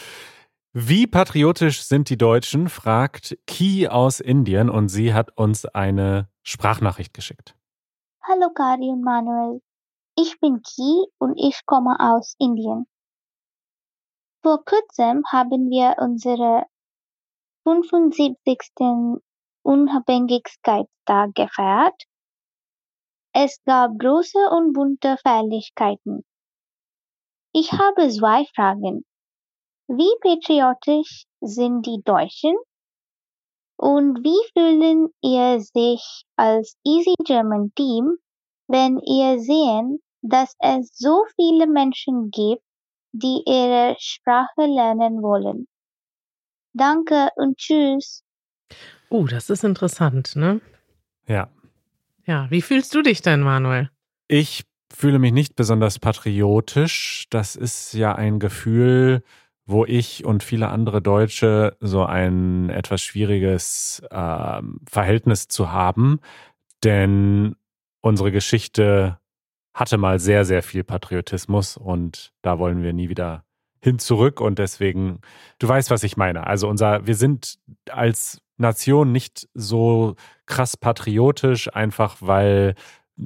Wie 0.73 1.07
patriotisch 1.07 1.83
sind 1.83 2.09
die 2.09 2.17
Deutschen? 2.17 2.69
fragt 2.69 3.37
Ki 3.47 3.87
aus 3.87 4.19
Indien 4.19 4.69
und 4.69 4.89
sie 4.89 5.13
hat 5.13 5.37
uns 5.37 5.65
eine 5.65 6.29
Sprachnachricht 6.43 7.13
geschickt. 7.13 7.55
Hallo 8.23 8.49
Kari 8.53 8.89
und 8.89 9.03
Manuel. 9.03 9.61
Ich 10.17 10.39
bin 10.39 10.61
Ki 10.61 11.05
und 11.17 11.37
ich 11.37 11.65
komme 11.65 11.95
aus 11.99 12.35
Indien. 12.39 12.85
Vor 14.43 14.63
kurzem 14.65 15.23
haben 15.31 15.69
wir 15.69 15.95
unsere 15.99 16.65
75. 17.63 18.69
Unabhängigkeitstag 19.63 21.33
gefeiert 21.33 22.03
es 23.37 23.61
gab 23.65 23.99
große 23.99 24.49
und 24.49 24.71
bunte 24.71 25.17
Feierlichkeiten. 25.21 26.23
Ich 27.57 27.71
habe 27.71 28.09
zwei 28.09 28.43
Fragen. 28.53 29.05
Wie 29.87 30.11
patriotisch 30.19 31.23
sind 31.39 31.85
die 31.85 32.01
Deutschen? 32.03 32.53
Und 33.77 34.25
wie 34.25 34.41
fühlen 34.51 35.07
ihr 35.21 35.61
sich 35.61 36.25
als 36.35 36.75
Easy 36.83 37.13
German 37.23 37.71
Team, 37.73 38.17
wenn 38.67 38.99
ihr 38.99 39.39
sehen, 39.39 39.99
dass 40.21 40.53
es 40.59 40.97
so 40.97 41.23
viele 41.37 41.65
Menschen 41.65 42.29
gibt, 42.29 42.61
die 43.13 43.41
ihre 43.45 43.95
Sprache 43.99 44.65
lernen 44.65 45.21
wollen? 45.21 45.65
Danke 46.73 47.29
und 47.37 47.57
tschüss. 47.57 48.21
Oh, 49.09 49.27
das 49.27 49.49
ist 49.49 49.63
interessant, 49.63 50.35
ne? 50.35 50.59
Ja, 51.25 51.49
ja, 52.25 52.51
wie 52.51 52.61
fühlst 52.61 52.93
du 52.93 53.01
dich 53.01 53.21
denn, 53.21 53.39
Manuel? 53.39 53.91
Ich 54.27 54.65
fühle 54.93 55.19
mich 55.19 55.33
nicht 55.33 55.55
besonders 55.55 55.99
patriotisch. 55.99 57.25
Das 57.29 57.55
ist 57.55 57.93
ja 57.93 58.15
ein 58.15 58.39
Gefühl, 58.39 59.23
wo 59.65 59.85
ich 59.85 60.25
und 60.25 60.43
viele 60.43 60.69
andere 60.69 61.01
Deutsche 61.01 61.75
so 61.79 62.05
ein 62.05 62.69
etwas 62.69 63.01
schwieriges 63.01 64.03
äh, 64.11 64.61
Verhältnis 64.87 65.47
zu 65.47 65.71
haben. 65.71 66.19
Denn 66.83 67.55
unsere 68.01 68.31
Geschichte 68.31 69.19
hatte 69.73 69.97
mal 69.97 70.19
sehr, 70.19 70.45
sehr 70.45 70.63
viel 70.63 70.83
Patriotismus 70.83 71.77
und 71.77 72.31
da 72.41 72.59
wollen 72.59 72.83
wir 72.83 72.93
nie 72.93 73.09
wieder 73.09 73.43
hin 73.81 73.99
zurück 73.99 74.39
und 74.39 74.57
deswegen, 74.57 75.19
du 75.59 75.67
weißt, 75.67 75.91
was 75.91 76.03
ich 76.03 76.15
meine. 76.15 76.47
Also 76.47 76.67
unser, 76.67 77.05
wir 77.05 77.15
sind 77.15 77.59
als 77.89 78.41
Nation 78.57 79.11
nicht 79.11 79.47
so 79.53 80.15
krass 80.45 80.77
patriotisch, 80.77 81.73
einfach 81.73 82.17
weil 82.21 82.75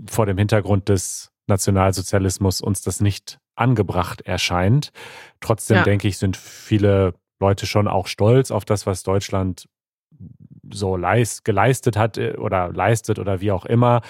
vor 0.08 0.26
dem 0.26 0.38
Hintergrund 0.38 0.90
des 0.90 1.32
Nationalsozialismus 1.50 2.62
uns 2.62 2.82
das 2.82 3.02
nicht 3.02 3.40
angebracht 3.56 4.22
erscheint. 4.22 4.92
Trotzdem 5.42 5.78
ja. 5.78 5.84
denke 5.84 6.08
ich, 6.08 6.18
sind 6.18 6.38
viele 6.38 7.14
Leute 7.40 7.66
schon 7.66 7.88
auch 7.88 8.08
stolz 8.08 8.52
auf 8.52 8.66
das, 8.66 8.86
was 8.86 9.04
Deutschland 9.04 9.68
so 10.72 10.96
leist, 10.96 11.46
geleistet 11.46 11.98
hat 11.98 12.18
äh, 12.18 12.36
oder 12.38 12.72
leistet 12.72 13.20
oder 13.20 13.42
wie 13.42 13.52
auch 13.52 13.66
immer. 13.66 14.02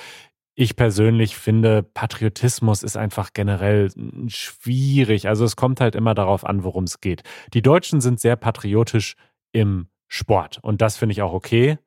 Ich 0.56 0.76
persönlich 0.76 1.38
finde, 1.38 1.84
Patriotismus 1.84 2.84
ist 2.84 2.98
einfach 2.98 3.30
generell 3.34 3.92
schwierig. 4.28 5.28
Also 5.28 5.46
es 5.46 5.56
kommt 5.56 5.80
halt 5.80 5.96
immer 5.96 6.14
darauf 6.14 6.46
an, 6.46 6.64
worum 6.64 6.84
es 6.84 7.00
geht. 7.00 7.24
Die 7.54 7.62
Deutschen 7.62 8.02
sind 8.02 8.20
sehr 8.20 8.36
patriotisch 8.36 9.16
im 9.54 9.88
Sport 10.08 10.60
und 10.62 10.82
das 10.82 10.98
finde 10.98 11.14
ich 11.14 11.22
auch 11.22 11.34
okay. 11.34 11.78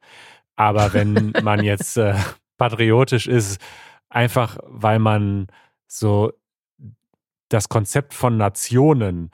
Aber 0.57 0.95
wenn 0.95 1.33
man 1.43 1.62
jetzt 1.62 1.99
äh, 1.99 2.15
patriotisch 2.57 3.27
ist, 3.27 3.61
einfach 4.12 4.59
weil 4.64 4.98
man 4.98 5.46
so 5.87 6.33
das 7.48 7.68
Konzept 7.68 8.14
von 8.14 8.37
Nationen 8.37 9.31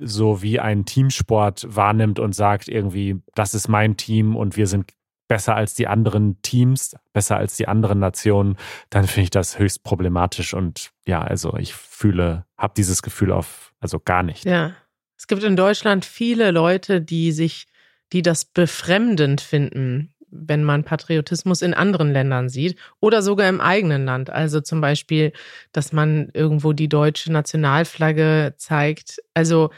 so 0.00 0.42
wie 0.42 0.58
ein 0.58 0.84
Teamsport 0.84 1.66
wahrnimmt 1.68 2.18
und 2.18 2.34
sagt 2.34 2.68
irgendwie, 2.68 3.22
das 3.34 3.54
ist 3.54 3.68
mein 3.68 3.96
Team 3.96 4.36
und 4.36 4.56
wir 4.56 4.66
sind 4.66 4.92
besser 5.28 5.56
als 5.56 5.74
die 5.74 5.86
anderen 5.86 6.40
Teams, 6.42 6.96
besser 7.12 7.36
als 7.36 7.56
die 7.56 7.68
anderen 7.68 7.98
Nationen, 7.98 8.56
dann 8.90 9.06
finde 9.06 9.24
ich 9.24 9.30
das 9.30 9.58
höchst 9.58 9.82
problematisch 9.82 10.54
und 10.54 10.90
ja, 11.06 11.20
also 11.20 11.56
ich 11.56 11.74
fühle, 11.74 12.44
habe 12.56 12.74
dieses 12.76 13.02
Gefühl 13.02 13.32
auf, 13.32 13.72
also 13.80 13.98
gar 13.98 14.22
nicht. 14.22 14.44
Ja, 14.44 14.72
es 15.16 15.26
gibt 15.26 15.42
in 15.42 15.56
Deutschland 15.56 16.04
viele 16.04 16.50
Leute, 16.50 17.00
die 17.00 17.32
sich, 17.32 17.66
die 18.12 18.22
das 18.22 18.44
befremdend 18.44 19.40
finden, 19.40 20.14
wenn 20.30 20.64
man 20.64 20.84
Patriotismus 20.84 21.62
in 21.62 21.74
anderen 21.74 22.12
Ländern 22.12 22.48
sieht 22.48 22.76
oder 23.00 23.22
sogar 23.22 23.48
im 23.48 23.60
eigenen 23.60 24.04
Land. 24.04 24.30
Also 24.30 24.60
zum 24.60 24.80
Beispiel, 24.80 25.32
dass 25.72 25.92
man 25.92 26.30
irgendwo 26.34 26.72
die 26.72 26.88
deutsche 26.88 27.32
Nationalflagge 27.32 28.54
zeigt. 28.56 29.22
Also 29.34 29.70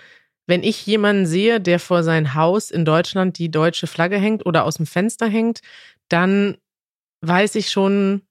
wenn 0.46 0.62
ich 0.62 0.87
jemanden 0.87 1.26
sehe, 1.26 1.61
der 1.61 1.78
vor 1.78 2.02
sein 2.02 2.34
Haus 2.34 2.70
in 2.70 2.84
Deutschland 2.84 3.38
die 3.38 3.50
deutsche 3.50 3.87
Flagge 3.87 4.16
hängt 4.16 4.46
oder 4.46 4.64
aus 4.64 4.76
dem 4.76 4.87
Fenster 4.87 5.26
hängt, 5.26 5.61
dann 6.08 6.56
weiß 7.20 7.54
ich 7.56 7.70
schon, 7.70 8.22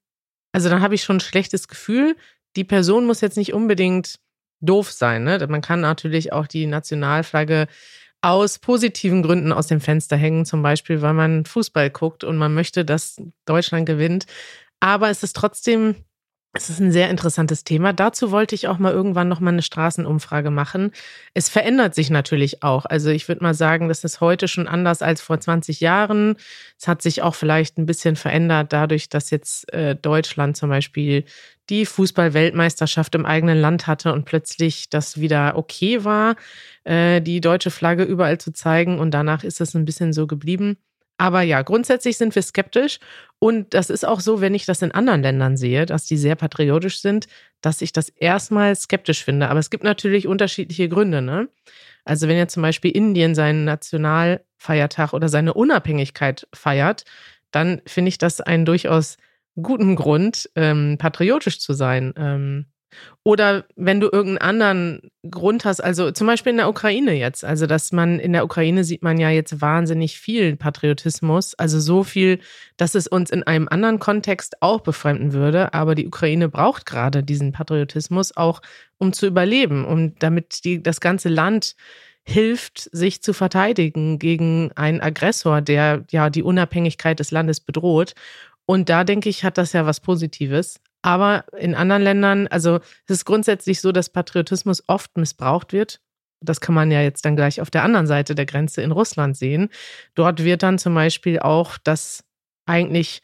also 0.52 0.70
dann 0.70 0.82
habe 0.82 0.96
ich 0.96 1.04
schon 1.04 1.18
ein 1.18 1.22
schlechtes 1.22 1.68
Gefühl. 1.68 2.16
Die 2.56 2.64
Person 2.64 3.06
muss 3.06 3.22
jetzt 3.22 3.38
nicht 3.38 3.54
unbedingt 3.54 4.16
doof 4.62 4.92
sein. 4.92 5.24
Ne? 5.24 5.46
Man 5.48 5.62
kann 5.62 5.82
natürlich 5.82 6.34
auch 6.34 6.48
die 6.48 6.66
Nationalflagge 6.66 7.68
aus 8.22 8.60
positiven 8.60 9.22
Gründen 9.24 9.52
aus 9.52 9.68
dem 9.68 9.80
Fenster 9.80 10.18
hängen, 10.18 10.46
zum 10.46 10.62
Beispiel, 10.64 11.02
weil 11.02 11.14
man 11.14 11.46
Fußball 11.46 11.90
guckt 11.90 12.24
und 12.24 12.38
man 12.38 12.54
möchte, 12.54 12.84
dass 12.84 13.22
Deutschland 13.46 13.86
gewinnt. 13.86 14.26
Aber 14.80 15.10
es 15.10 15.24
ist 15.24 15.36
trotzdem 15.36 15.96
es 16.58 16.70
ist 16.70 16.80
ein 16.80 16.92
sehr 16.92 17.10
interessantes 17.10 17.64
Thema. 17.64 17.94
Dazu 17.94 18.32
wollte 18.32 18.56
ich 18.56 18.68
auch 18.68 18.80
mal 18.80 18.92
irgendwann 18.92 19.30
noch 19.30 19.40
mal 19.40 19.52
eine 19.52 19.62
Straßenumfrage 19.62 20.50
machen. 20.50 20.92
Es 21.34 21.50
verändert 21.50 21.96
sich 21.96 22.10
natürlich 22.10 22.64
auch. 22.64 22.86
Also 22.86 23.10
ich 23.10 23.28
würde 23.28 23.44
mal 23.44 23.54
sagen, 23.54 23.88
das 23.88 24.04
ist 24.04 24.20
heute 24.20 24.48
schon 24.48 24.68
anders 24.68 25.02
als 25.02 25.22
vor 25.22 25.40
20 25.40 25.80
Jahren. 25.80 26.36
Es 26.78 26.88
hat 26.88 27.02
sich 27.02 27.22
auch 27.22 27.36
vielleicht 27.36 27.78
ein 27.78 27.86
bisschen 27.86 28.16
verändert 28.16 28.74
dadurch, 28.74 29.10
dass 29.10 29.30
jetzt 29.30 29.72
äh, 29.72 29.96
Deutschland 29.96 30.58
zum 30.58 30.70
Beispiel 30.70 31.24
die 31.70 31.86
Fußball-Weltmeisterschaft 31.86 33.14
im 33.16 33.26
eigenen 33.26 33.60
Land 33.60 33.88
hatte 33.88 34.14
und 34.14 34.26
plötzlich 34.26 34.90
das 34.90 35.20
wieder 35.20 35.58
okay 35.58 36.04
war, 36.04 36.36
äh, 36.86 37.22
die 37.22 37.42
deutsche 37.42 37.72
Flagge 37.72 38.04
überall 38.04 38.40
zu 38.40 38.52
zeigen. 38.52 39.00
Und 39.00 39.12
danach 39.12 39.44
ist 39.44 39.62
es 39.62 39.76
ein 39.76 39.86
bisschen 39.86 40.14
so 40.14 40.28
geblieben. 40.28 40.78
Aber 41.18 41.42
ja, 41.42 41.62
grundsätzlich 41.64 42.18
sind 42.18 42.36
wir 42.36 42.42
skeptisch. 42.44 43.00
Und 43.40 43.74
das 43.74 43.90
ist 43.90 44.06
auch 44.06 44.20
so, 44.20 44.42
wenn 44.42 44.54
ich 44.54 44.66
das 44.66 44.82
in 44.82 44.92
anderen 44.92 45.22
Ländern 45.22 45.58
sehe, 45.58 45.86
dass 45.86 46.06
die 46.06 46.18
sehr 46.18 46.36
patriotisch 46.36 47.02
sind, 47.02 47.28
dass 47.62 47.82
ich 47.82 47.92
das 47.92 48.10
erstmal 48.10 48.76
skeptisch 48.76 49.24
finde. 49.24 49.50
Aber 49.50 49.60
es 49.60 49.70
gibt 49.70 49.84
natürlich 49.84 50.28
unterschiedliche 50.28 50.90
Gründe. 50.90 51.22
Ne? 51.22 51.50
Also 52.06 52.28
wenn 52.28 52.38
jetzt 52.38 52.54
zum 52.54 52.64
Beispiel 52.64 52.92
Indien 52.92 53.36
seinen 53.36 53.66
Nationalfeiertag 53.66 55.14
oder 55.14 55.30
seine 55.30 55.54
Unabhängigkeit 55.54 56.48
feiert, 56.54 57.04
dann 57.52 57.82
finde 57.86 58.10
ich 58.10 58.18
das 58.18 58.42
einen 58.42 58.66
durchaus 58.66 59.18
guten 59.56 59.96
Grund, 59.96 60.50
ähm, 60.56 60.98
patriotisch 61.00 61.60
zu 61.60 61.74
sein. 61.74 62.14
Ähm, 62.16 62.66
oder 63.24 63.66
wenn 63.76 64.00
du 64.00 64.08
irgendeinen 64.12 64.38
anderen 64.38 65.12
Grund 65.30 65.66
hast, 65.66 65.82
also 65.82 66.12
zum 66.12 66.28
Beispiel 66.28 66.52
in 66.52 66.58
der 66.58 66.70
Ukraine 66.70 67.14
jetzt, 67.14 67.44
also 67.44 67.68
dass 67.68 67.92
man 67.92 68.20
in 68.20 68.34
der 68.34 68.46
Ukraine 68.46 68.84
sieht 68.84 69.04
man 69.04 69.20
ja 69.20 69.30
jetzt 69.30 69.60
wahnsinnig 69.62 70.20
viel 70.20 70.56
Patriotismus, 70.56 71.54
also 71.56 71.80
so 71.80 72.04
viel, 72.04 72.40
dass 72.78 72.96
es 72.96 73.08
uns 73.08 73.30
in 73.30 73.44
einem 73.44 73.68
anderen 73.68 74.00
Kontext 74.00 74.62
auch 74.62 74.82
befremden 74.82 75.34
würde, 75.34 75.74
aber 75.74 75.96
die 75.96 76.08
Ukraine 76.08 76.50
braucht 76.50 76.86
gerade 76.86 77.24
diesen 77.24 77.52
Patriotismus 77.52 78.36
auch, 78.38 78.62
um 78.98 79.14
zu 79.14 79.28
überleben, 79.28 79.86
um 79.86 80.16
damit 80.20 80.64
die, 80.64 80.82
das 80.82 81.02
ganze 81.02 81.30
Land 81.30 81.76
hilft, 82.28 82.90
sich 82.92 83.22
zu 83.22 83.34
verteidigen 83.34 84.20
gegen 84.20 84.72
einen 84.76 85.00
Aggressor, 85.00 85.62
der 85.62 86.04
ja 86.12 86.30
die 86.30 86.44
Unabhängigkeit 86.44 87.20
des 87.20 87.32
Landes 87.32 87.62
bedroht. 87.62 88.16
Und 88.66 88.90
da 88.90 89.06
denke 89.06 89.30
ich, 89.30 89.46
hat 89.46 89.58
das 89.58 89.72
ja 89.72 89.86
was 89.86 90.02
Positives. 90.02 90.82
Aber 91.02 91.46
in 91.58 91.76
anderen 91.76 92.04
Ländern, 92.04 92.48
also 92.48 92.80
es 93.06 93.18
ist 93.18 93.26
grundsätzlich 93.26 93.82
so, 93.82 93.92
dass 93.92 94.10
Patriotismus 94.10 94.84
oft 94.88 95.18
missbraucht 95.18 95.74
wird. 95.74 96.02
Das 96.42 96.62
kann 96.62 96.76
man 96.76 96.92
ja 96.92 97.02
jetzt 97.02 97.26
dann 97.26 97.36
gleich 97.36 97.62
auf 97.62 97.70
der 97.70 97.84
anderen 97.84 98.08
Seite 98.08 98.36
der 98.36 98.46
Grenze 98.46 98.82
in 98.82 98.92
Russland 98.92 99.38
sehen. 99.38 99.70
Dort 100.16 100.44
wird 100.44 100.64
dann 100.64 100.78
zum 100.78 100.94
Beispiel 100.94 101.40
auch 101.40 101.78
das 101.84 102.24
eigentlich 102.66 103.22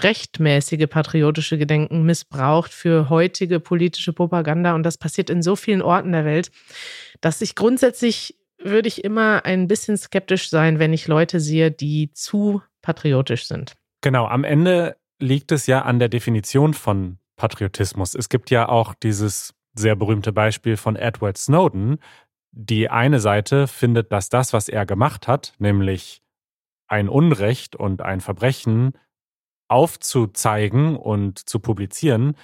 rechtmäßige 0.00 0.86
patriotische 0.88 1.58
Gedenken 1.58 2.04
missbraucht 2.04 2.72
für 2.72 3.08
heutige 3.08 3.60
politische 3.60 4.12
Propaganda. 4.12 4.74
Und 4.74 4.84
das 4.84 4.98
passiert 4.98 5.30
in 5.30 5.42
so 5.42 5.56
vielen 5.56 5.82
Orten 5.82 6.12
der 6.12 6.24
Welt, 6.24 6.50
dass 7.20 7.40
ich 7.40 7.54
grundsätzlich 7.54 8.36
würde 8.58 8.88
ich 8.88 9.04
immer 9.04 9.44
ein 9.44 9.66
bisschen 9.66 9.96
skeptisch 9.96 10.48
sein, 10.48 10.78
wenn 10.78 10.92
ich 10.92 11.08
Leute 11.08 11.40
sehe, 11.40 11.70
die 11.70 12.12
zu 12.12 12.62
patriotisch 12.80 13.46
sind. 13.46 13.74
Genau, 14.02 14.26
am 14.26 14.44
Ende 14.44 14.96
liegt 15.22 15.52
es 15.52 15.66
ja 15.66 15.82
an 15.82 15.98
der 15.98 16.08
Definition 16.08 16.74
von 16.74 17.18
Patriotismus. 17.36 18.14
Es 18.14 18.28
gibt 18.28 18.50
ja 18.50 18.68
auch 18.68 18.92
dieses 18.94 19.54
sehr 19.74 19.96
berühmte 19.96 20.32
Beispiel 20.32 20.76
von 20.76 20.96
Edward 20.96 21.38
Snowden. 21.38 21.98
Die 22.50 22.90
eine 22.90 23.20
Seite 23.20 23.66
findet, 23.66 24.12
dass 24.12 24.28
das, 24.28 24.52
was 24.52 24.68
er 24.68 24.84
gemacht 24.84 25.28
hat, 25.28 25.54
nämlich 25.58 26.22
ein 26.88 27.08
Unrecht 27.08 27.74
und 27.74 28.02
ein 28.02 28.20
Verbrechen 28.20 28.92
aufzuzeigen 29.68 30.96
und 30.96 31.38
zu 31.48 31.58
publizieren, 31.60 32.36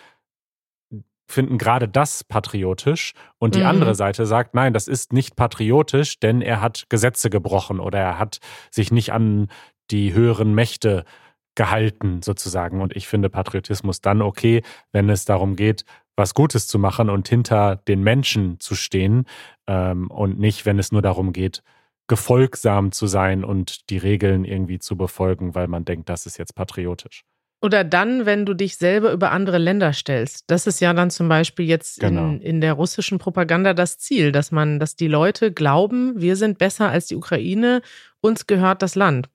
finden 1.31 1.59
gerade 1.59 1.87
das 1.87 2.25
patriotisch. 2.25 3.13
Und 3.39 3.55
die 3.55 3.61
mhm. 3.61 3.67
andere 3.67 3.95
Seite 3.95 4.25
sagt, 4.25 4.55
nein, 4.55 4.73
das 4.73 4.89
ist 4.89 5.13
nicht 5.13 5.37
patriotisch, 5.37 6.21
denn 6.21 6.41
er 6.41 6.63
hat 6.63 6.87
Gesetze 6.89 7.29
gebrochen 7.29 7.81
oder 7.81 7.99
er 7.99 8.19
hat 8.19 8.39
sich 8.71 8.91
nicht 8.91 9.13
an 9.13 9.49
die 9.91 10.15
höheren 10.15 10.55
Mächte 10.55 11.01
äh, 11.01 11.28
gehalten 11.59 12.23
sozusagen. 12.23 12.81
Und 12.81 12.97
ich 12.97 13.09
finde 13.09 13.29
Patriotismus 13.29 14.01
dann 14.01 14.23
okay, 14.23 14.63
wenn 14.93 15.11
es 15.11 15.25
darum 15.25 15.57
geht, 15.57 15.85
was 16.17 16.33
Gutes 16.33 16.69
zu 16.69 16.79
machen 16.79 17.11
und 17.11 17.29
hinter 17.29 17.77
den 17.77 18.03
Menschen 18.03 18.61
zu 18.61 18.77
stehen 18.77 19.27
ähm, 19.67 20.09
und 20.09 20.39
nicht, 20.39 20.67
wenn 20.67 20.79
es 20.79 20.93
nur 20.93 21.03
darum 21.03 21.33
geht, 21.33 21.65
gefolgsam 22.07 22.93
zu 22.93 23.09
sein 23.09 23.45
und 23.45 23.91
die 23.91 23.99
Regeln 23.99 24.45
irgendwie 24.45 24.79
zu 24.79 24.97
befolgen, 24.97 25.57
weil 25.57 25.67
man 25.67 25.85
denkt, 25.85 26.09
das 26.09 26.27
ist 26.27 26.39
jetzt 26.39 26.55
patriotisch. 26.55 27.25
Oder 27.61 27.83
dann, 27.83 28.25
wenn 28.25 28.47
du 28.47 28.55
dich 28.55 28.77
selber 28.77 29.11
über 29.11 29.33
andere 29.33 29.59
Länder 29.59 29.93
stellst. 29.93 30.45
Das 30.47 30.69
ist 30.69 30.81
ja 30.81 30.93
dann 30.95 31.11
zum 31.11 31.29
Beispiel 31.29 31.67
jetzt 31.67 31.99
genau. 31.99 32.29
in, 32.29 32.41
in 32.41 32.61
der 32.61 32.75
russischen 32.75 33.19
Propaganda 33.19 33.75
das 33.75 33.99
Ziel, 33.99 34.31
dass 34.31 34.53
man, 34.53 34.79
dass 34.79 34.95
die 34.95 35.09
Leute 35.09 35.53
glauben, 35.53 36.21
wir 36.21 36.37
sind 36.37 36.59
besser 36.59 36.89
als 36.89 37.07
die 37.07 37.17
Ukraine, 37.17 37.83
uns 38.21 38.47
gehört 38.47 38.83
das 38.83 38.95
Land. 38.95 39.29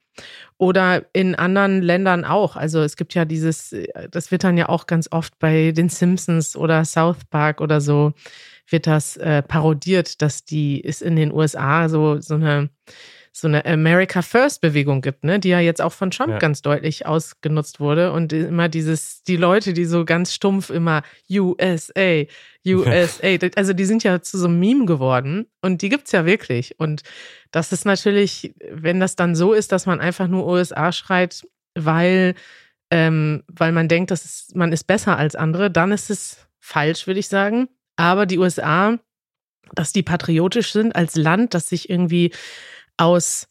Oder 0.57 1.05
in 1.13 1.35
anderen 1.35 1.81
Ländern 1.81 2.25
auch. 2.25 2.55
Also 2.55 2.81
es 2.81 2.95
gibt 2.95 3.13
ja 3.13 3.25
dieses, 3.25 3.75
das 4.11 4.31
wird 4.31 4.43
dann 4.43 4.57
ja 4.57 4.69
auch 4.69 4.87
ganz 4.87 5.07
oft 5.11 5.37
bei 5.39 5.71
den 5.71 5.89
Simpsons 5.89 6.55
oder 6.55 6.85
South 6.85 7.25
Park 7.29 7.61
oder 7.61 7.81
so, 7.81 8.13
wird 8.69 8.87
das 8.87 9.17
äh, 9.17 9.41
parodiert, 9.41 10.21
dass 10.21 10.45
die 10.45 10.79
ist 10.79 11.01
in 11.01 11.15
den 11.15 11.33
USA 11.33 11.89
so, 11.89 12.19
so 12.21 12.35
eine 12.35 12.69
so 13.35 13.47
eine 13.47 13.65
America 13.65 14.21
First 14.21 14.61
Bewegung 14.61 15.01
gibt, 15.01 15.23
ne, 15.23 15.39
die 15.39 15.49
ja 15.49 15.59
jetzt 15.59 15.81
auch 15.81 15.91
von 15.91 16.11
Trump 16.11 16.33
ja. 16.33 16.37
ganz 16.37 16.61
deutlich 16.61 17.07
ausgenutzt 17.07 17.79
wurde 17.79 18.11
und 18.11 18.31
immer 18.31 18.69
dieses, 18.69 19.23
die 19.23 19.37
Leute, 19.37 19.73
die 19.73 19.85
so 19.85 20.05
ganz 20.05 20.33
stumpf 20.33 20.69
immer 20.69 21.01
USA, 21.31 22.23
USA, 22.65 23.27
also 23.55 23.73
die 23.73 23.85
sind 23.85 24.03
ja 24.03 24.21
zu 24.21 24.37
so 24.37 24.45
einem 24.45 24.59
Meme 24.59 24.85
geworden 24.85 25.47
und 25.61 25.81
die 25.81 25.89
gibt's 25.89 26.11
ja 26.11 26.27
wirklich 26.27 26.79
und 26.79 27.01
das 27.49 27.71
ist 27.71 27.85
natürlich, 27.85 28.53
wenn 28.71 28.99
das 28.99 29.15
dann 29.15 29.35
so 29.35 29.53
ist, 29.53 29.71
dass 29.71 29.87
man 29.87 29.99
einfach 29.99 30.27
nur 30.27 30.47
USA 30.47 30.91
schreit, 30.91 31.43
weil 31.73 32.35
ähm, 32.91 33.43
weil 33.47 33.71
man 33.71 33.87
denkt, 33.87 34.11
dass 34.11 34.23
es, 34.23 34.51
man 34.53 34.71
ist 34.71 34.83
besser 34.83 35.17
als 35.17 35.35
andere, 35.35 35.71
dann 35.71 35.91
ist 35.91 36.11
es 36.11 36.45
falsch, 36.59 37.07
würde 37.07 37.19
ich 37.19 37.27
sagen. 37.27 37.67
Aber 37.95 38.27
die 38.27 38.37
USA, 38.37 38.99
dass 39.73 39.93
die 39.93 40.03
patriotisch 40.03 40.71
sind 40.71 40.95
als 40.95 41.15
Land, 41.15 41.55
das 41.55 41.69
sich 41.69 41.89
irgendwie 41.89 42.31
aus, 42.97 43.47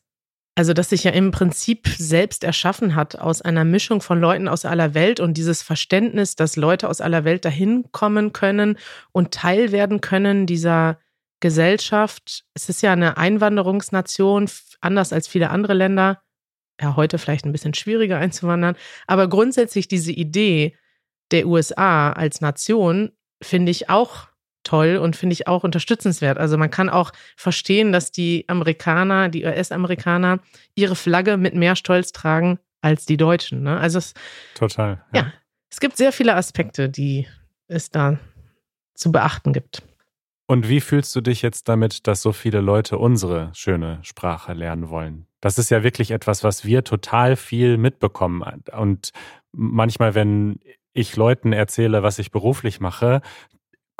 also 0.55 0.73
das 0.73 0.91
sich 0.91 1.05
ja 1.05 1.13
im 1.13 1.31
Prinzip 1.31 1.89
selbst 1.89 2.45
erschaffen 2.45 2.95
hat 2.95 3.17
aus 3.17 3.43
einer 3.43 3.65
Mischung 3.65 4.01
von 4.01 4.21
Leuten 4.21 4.49
aus 4.49 4.65
aller 4.65 4.95
Welt 4.95 5.21
und 5.21 5.37
dieses 5.37 5.63
Verständnis, 5.63 6.37
dass 6.37 6.57
Leute 6.57 6.89
aus 6.89 7.01
aller 7.01 7.25
Welt 7.25 7.45
dahin 7.45 7.91
kommen 7.93 8.33
können 8.33 8.79
und 9.13 9.33
Teil 9.33 9.73
werden 9.73 10.01
können 10.01 10.47
dieser 10.47 10.99
Gesellschaft. 11.41 12.45
Es 12.55 12.69
ist 12.69 12.83
ja 12.83 12.93
eine 12.93 13.17
Einwanderungsnation, 13.17 14.49
anders 14.81 15.13
als 15.13 15.29
viele 15.29 15.51
andere 15.51 15.75
Länder. 15.75 16.23
Ja, 16.81 16.97
heute 16.97 17.19
vielleicht 17.19 17.45
ein 17.45 17.53
bisschen 17.53 17.75
schwieriger 17.75 18.19
einzuwandern. 18.19 18.77
Aber 19.07 19.29
grundsätzlich 19.29 19.89
diese 19.89 20.13
Idee 20.13 20.77
der 21.31 21.47
USA 21.47 22.13
als 22.13 22.41
Nation 22.41 23.13
finde 23.43 23.71
ich 23.71 23.91
auch 23.91 24.29
toll 24.62 24.96
und 24.96 25.16
finde 25.16 25.35
ich 25.35 25.46
auch 25.46 25.64
unterstützenswert. 25.64 26.38
Also 26.38 26.57
man 26.57 26.70
kann 26.70 26.88
auch 26.88 27.12
verstehen, 27.37 27.92
dass 27.92 28.12
die 28.12 28.44
Amerikaner, 28.48 29.29
die 29.29 29.44
US-Amerikaner 29.44 30.40
ihre 30.75 30.96
Flagge 30.96 31.37
mit 31.37 31.55
mehr 31.55 31.77
Stolz 31.77 32.12
tragen 32.12 32.59
als 32.81 33.07
die 33.07 33.16
Deutschen. 33.16 33.62
Ne? 33.62 33.79
Also 33.79 33.98
es, 33.98 34.14
total. 34.55 35.05
Ja. 35.12 35.22
ja, 35.22 35.33
es 35.70 35.81
gibt 35.81 35.96
sehr 35.96 36.12
viele 36.12 36.35
Aspekte, 36.35 36.88
die 36.88 37.27
es 37.68 37.90
da 37.90 38.18
zu 38.94 39.12
beachten 39.12 39.53
gibt. 39.53 39.83
Und 40.46 40.68
wie 40.68 40.81
fühlst 40.81 41.14
du 41.16 41.20
dich 41.20 41.40
jetzt 41.40 41.68
damit, 41.68 42.07
dass 42.07 42.20
so 42.20 42.33
viele 42.33 42.61
Leute 42.61 42.98
unsere 42.98 43.51
schöne 43.55 44.01
Sprache 44.03 44.53
lernen 44.53 44.90
wollen? 44.90 45.27
Das 45.40 45.59
ist 45.59 45.70
ja 45.70 45.83
wirklich 45.83 46.11
etwas, 46.11 46.44
was 46.44 46.64
wir 46.64 46.85
total 46.85 47.37
viel 47.37 47.79
mitbekommen. 47.79 48.62
Und 48.72 49.12
manchmal, 49.53 50.14
wenn 50.14 50.61
ich 50.92 51.16
Leuten 51.16 51.53
erzähle, 51.53 52.03
was 52.03 52.18
ich 52.18 52.31
beruflich 52.31 52.81
mache, 52.81 53.22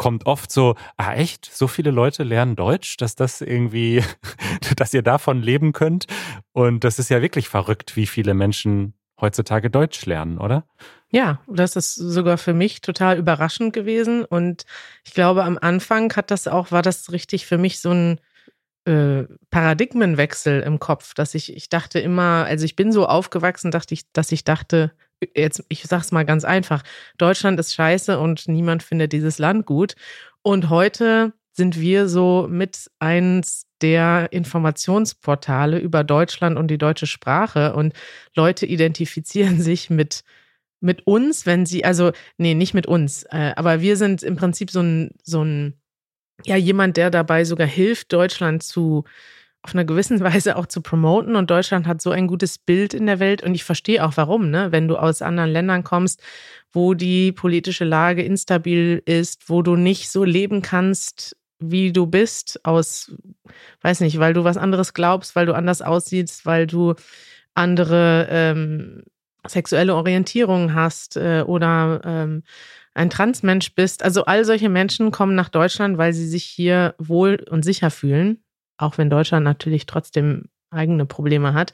kommt 0.03 0.27
oft 0.27 0.51
so, 0.51 0.75
ah 0.97 1.15
echt, 1.15 1.45
so 1.45 1.69
viele 1.69 1.93
Leute 1.93 2.25
lernen 2.25 2.57
Deutsch, 2.57 2.97
dass 2.97 3.15
das 3.15 3.41
irgendwie, 3.41 4.03
dass 4.77 4.93
ihr 4.93 5.03
davon 5.03 5.41
leben 5.41 5.73
könnt. 5.73 6.07
Und 6.51 6.83
das 6.83 6.99
ist 6.99 7.09
ja 7.09 7.23
wirklich 7.23 7.49
verrückt, 7.49 7.95
wie 7.95 8.09
viele 8.09 8.35
Menschen 8.35 8.95
heutzutage 9.21 9.71
Deutsch 9.71 10.05
lernen, 10.05 10.39
oder? 10.39 10.67
Ja, 11.13 11.41
das 11.47 11.77
ist 11.77 11.95
sogar 11.95 12.37
für 12.37 12.53
mich 12.53 12.81
total 12.81 13.17
überraschend 13.17 13.73
gewesen. 13.75 14.25
Und 14.25 14.65
ich 15.05 15.15
glaube, 15.15 15.45
am 15.45 15.57
Anfang 15.57 16.13
hat 16.17 16.33
das 16.33 16.49
auch, 16.49 16.73
war 16.73 16.83
das 16.83 17.13
richtig 17.13 17.47
für 17.47 17.57
mich 17.57 17.79
so 17.79 17.93
ein 17.93 18.21
äh, 18.85 19.29
Paradigmenwechsel 19.51 20.63
im 20.63 20.81
Kopf, 20.81 21.15
dass 21.15 21.37
ich, 21.37 21.55
ich 21.55 21.69
dachte 21.69 22.01
immer, 22.01 22.45
also 22.45 22.65
ich 22.65 22.75
bin 22.75 22.91
so 22.91 23.07
aufgewachsen, 23.07 23.71
dachte 23.71 23.95
ich, 23.95 24.11
dass 24.11 24.33
ich 24.33 24.43
dachte, 24.43 24.91
jetzt, 25.35 25.65
ich 25.69 25.83
sag's 25.85 26.13
mal 26.13 26.25
ganz 26.25 26.45
einfach, 26.45 26.83
Deutschland 27.19 27.59
ist 27.61 27.75
scheiße 27.75 28.19
und 28.19 28.49
niemand 28.49 28.83
findet 28.83 29.13
dieses 29.13 29.39
Land 29.39 29.67
gut. 29.67 29.95
Und 30.43 30.71
heute 30.71 31.33
sind 31.53 31.79
wir 31.79 32.09
so 32.09 32.47
mit 32.49 32.91
eins 32.99 33.67
der 33.83 34.29
Informationsportale 34.33 35.79
über 35.79 36.05
Deutschland 36.05 36.57
und 36.57 36.69
die 36.69 36.79
deutsche 36.79 37.07
Sprache 37.07 37.75
und 37.75 37.93
Leute 38.35 38.67
identifizieren 38.67 39.61
sich 39.63 39.91
mit 39.91 40.23
mit 40.83 41.07
uns, 41.07 41.47
wenn 41.47 41.65
sie, 41.65 41.85
also, 41.85 42.11
nee, 42.39 42.55
nicht 42.55 42.75
mit 42.75 42.87
uns, 42.87 43.23
äh, 43.31 43.53
aber 43.57 43.81
wir 43.81 43.97
sind 43.97 44.23
im 44.23 44.37
Prinzip 44.37 44.71
so 44.71 44.81
ein, 44.81 45.13
so 45.23 45.43
ein, 45.43 45.81
ja, 46.45 46.57
jemand, 46.57 46.97
der 46.97 47.11
dabei 47.11 47.45
sogar 47.45 47.69
hilft, 47.69 48.13
Deutschland 48.13 48.65
zu, 48.65 49.05
auf 49.63 49.75
einer 49.75 49.85
gewissen 49.85 50.21
Weise 50.25 50.57
auch 50.57 50.67
zu 50.67 50.81
promoten. 50.81 51.37
Und 51.37 51.51
Deutschland 51.51 51.87
hat 51.87 52.03
so 52.03 52.11
ein 52.11 52.27
gutes 52.27 52.59
Bild 52.59 52.95
in 52.95 53.07
der 53.07 53.21
Welt. 53.21 53.43
Und 53.43 53.55
ich 53.55 53.65
verstehe 53.65 54.05
auch 54.05 54.17
warum, 54.17 54.51
ne? 54.51 54.73
Wenn 54.73 54.89
du 54.89 54.97
aus 54.97 55.23
anderen 55.23 55.51
Ländern 55.51 55.85
kommst, 55.85 56.23
wo 56.73 56.95
die 56.95 57.33
politische 57.33 57.85
Lage 57.85 58.23
instabil 58.23 59.03
ist, 59.05 59.49
wo 59.49 59.63
du 59.63 59.77
nicht 59.77 60.11
so 60.11 60.25
leben 60.25 60.63
kannst, 60.63 61.37
wie 61.59 61.93
du 61.93 62.07
bist, 62.07 62.65
aus, 62.65 63.13
weiß 63.83 64.01
nicht, 64.01 64.19
weil 64.19 64.35
du 64.35 64.43
was 64.43 64.57
anderes 64.57 64.95
glaubst, 64.95 65.37
weil 65.37 65.47
du 65.47 65.55
anders 65.55 65.81
aussiehst, 65.81 66.45
weil 66.45 66.67
du 66.67 66.95
andere 67.55 68.27
ähm, 68.31 69.05
sexuelle 69.47 69.95
Orientierung 69.95 70.75
hast 70.75 71.17
äh, 71.17 71.45
oder 71.47 72.01
ähm, 72.05 72.43
ein 72.95 73.11
Transmensch 73.11 73.75
bist. 73.75 74.03
Also 74.03 74.25
all 74.25 74.45
solche 74.45 74.69
Menschen 74.69 75.11
kommen 75.13 75.35
nach 75.35 75.49
Deutschland, 75.51 75.99
weil 75.99 76.13
sie 76.13 76.27
sich 76.27 76.45
hier 76.45 76.95
wohl 76.99 77.45
und 77.49 77.65
sicher 77.65 77.91
fühlen 77.91 78.43
auch 78.77 78.99
wenn 78.99 79.11
Deutschland 79.11 79.45
natürlich 79.45 79.87
trotzdem 79.87 80.47
eigene 80.71 81.07
Probleme 81.07 81.55
hat. 81.55 81.73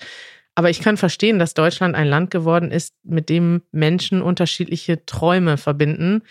Aber 0.55 0.71
ich 0.71 0.81
kann 0.81 0.97
verstehen, 0.97 1.39
dass 1.39 1.55
Deutschland 1.55 1.95
ein 1.95 2.09
Land 2.09 2.33
geworden 2.33 2.73
ist, 2.73 2.95
mit 3.05 3.29
dem 3.29 3.63
Menschen 3.71 4.23
unterschiedliche 4.23 5.07
Träume 5.07 5.57
verbinden. 5.57 6.23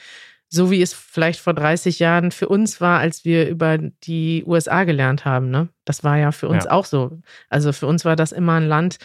So 0.50 0.70
wie 0.70 0.82
es 0.82 0.94
vielleicht 0.94 1.40
vor 1.40 1.54
30 1.54 2.00
Jahren 2.00 2.32
für 2.32 2.50
uns 2.50 2.82
war, 2.82 3.00
als 3.00 3.24
wir 3.24 3.48
über 3.48 3.78
die 3.78 4.44
USA 4.46 4.84
gelernt 4.84 5.24
haben. 5.24 5.50
Ne? 5.50 5.70
Das 5.86 6.04
war 6.04 6.18
ja 6.18 6.34
für 6.34 6.50
uns 6.50 6.66
ja. 6.66 6.72
auch 6.72 6.86
so. 6.86 7.20
Also 7.50 7.72
für 7.72 7.88
uns 7.88 8.04
war 8.04 8.18
das 8.18 8.34
immer 8.34 8.54
ein 8.56 8.68
Land, 8.68 8.98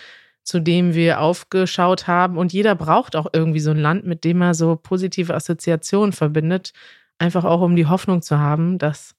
zu 0.43 0.61
dem 0.61 0.95
wir 0.95 1.21
aufgeschaut 1.21 2.09
haben. 2.09 2.37
Und 2.37 2.53
jeder 2.53 2.75
braucht 2.75 3.15
auch 3.15 3.29
irgendwie 3.33 3.61
so 3.61 3.71
ein 3.71 3.79
Land, 3.79 4.05
mit 4.05 4.25
dem 4.25 4.43
er 4.43 4.55
so 4.55 4.75
positive 4.77 5.35
Assoziationen 5.35 6.13
verbindet. 6.13 6.73
Einfach 7.19 7.45
auch, 7.45 7.61
um 7.61 7.77
die 7.77 7.87
Hoffnung 7.87 8.23
zu 8.23 8.39
haben, 8.39 8.79
dass 8.79 9.15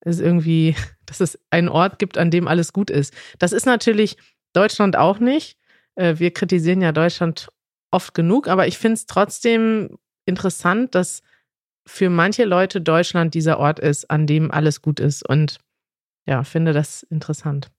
es 0.00 0.20
irgendwie, 0.20 0.74
dass 1.06 1.20
es 1.20 1.38
einen 1.50 1.68
Ort 1.68 1.98
gibt, 1.98 2.18
an 2.18 2.30
dem 2.30 2.48
alles 2.48 2.72
gut 2.72 2.90
ist. 2.90 3.14
Das 3.38 3.52
ist 3.52 3.66
natürlich 3.66 4.16
Deutschland 4.52 4.96
auch 4.96 5.18
nicht. 5.18 5.58
Äh, 5.94 6.18
wir 6.18 6.32
kritisieren 6.32 6.80
ja 6.80 6.92
Deutschland 6.92 7.48
oft 7.90 8.14
genug, 8.14 8.48
aber 8.48 8.66
ich 8.66 8.78
finde 8.78 8.94
es 8.94 9.06
trotzdem 9.06 9.98
interessant, 10.26 10.94
dass 10.94 11.22
für 11.86 12.10
manche 12.10 12.44
Leute 12.44 12.80
Deutschland 12.82 13.34
dieser 13.34 13.58
Ort 13.58 13.80
ist, 13.80 14.10
an 14.10 14.26
dem 14.26 14.50
alles 14.50 14.82
gut 14.82 15.00
ist. 15.00 15.26
Und 15.26 15.58
ja, 16.26 16.44
finde 16.44 16.74
das 16.74 17.02
interessant. 17.04 17.70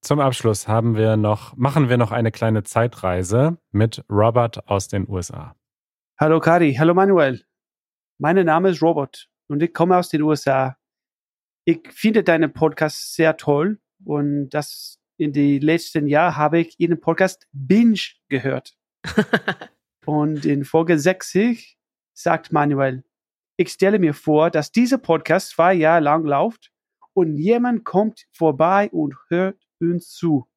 Zum 0.00 0.20
Abschluss 0.20 0.68
haben 0.68 0.96
wir 0.96 1.16
noch, 1.16 1.56
machen 1.56 1.88
wir 1.90 1.98
noch 1.98 2.12
eine 2.12 2.30
kleine 2.30 2.62
Zeitreise 2.62 3.58
mit 3.72 4.04
Robert 4.08 4.66
aus 4.68 4.88
den 4.88 5.06
USA. 5.08 5.54
Hallo 6.18 6.40
Kari, 6.40 6.74
hallo 6.74 6.94
Manuel. 6.94 7.44
Mein 8.18 8.42
Name 8.44 8.70
ist 8.70 8.80
Robert 8.80 9.28
und 9.48 9.62
ich 9.62 9.74
komme 9.74 9.98
aus 9.98 10.08
den 10.08 10.22
USA. 10.22 10.77
Ich 11.68 11.92
finde 11.92 12.24
deinen 12.24 12.50
Podcast 12.54 13.12
sehr 13.12 13.36
toll 13.36 13.78
und 14.06 14.48
das 14.48 14.98
in 15.18 15.34
den 15.34 15.60
letzten 15.60 16.06
Jahren 16.06 16.34
habe 16.34 16.60
ich 16.60 16.80
Ihren 16.80 16.98
Podcast 16.98 17.46
Binge 17.52 18.00
gehört. 18.30 18.74
und 20.06 20.46
in 20.46 20.64
Folge 20.64 20.98
60 20.98 21.78
sagt 22.14 22.52
Manuel, 22.52 23.04
ich 23.58 23.68
stelle 23.68 23.98
mir 23.98 24.14
vor, 24.14 24.50
dass 24.50 24.72
dieser 24.72 24.96
Podcast 24.96 25.50
zwei 25.50 25.74
Jahre 25.74 26.00
lang 26.00 26.24
läuft 26.24 26.72
und 27.12 27.36
jemand 27.36 27.84
kommt 27.84 28.26
vorbei 28.32 28.88
und 28.90 29.14
hört 29.28 29.62
uns 29.78 30.08
zu. 30.08 30.48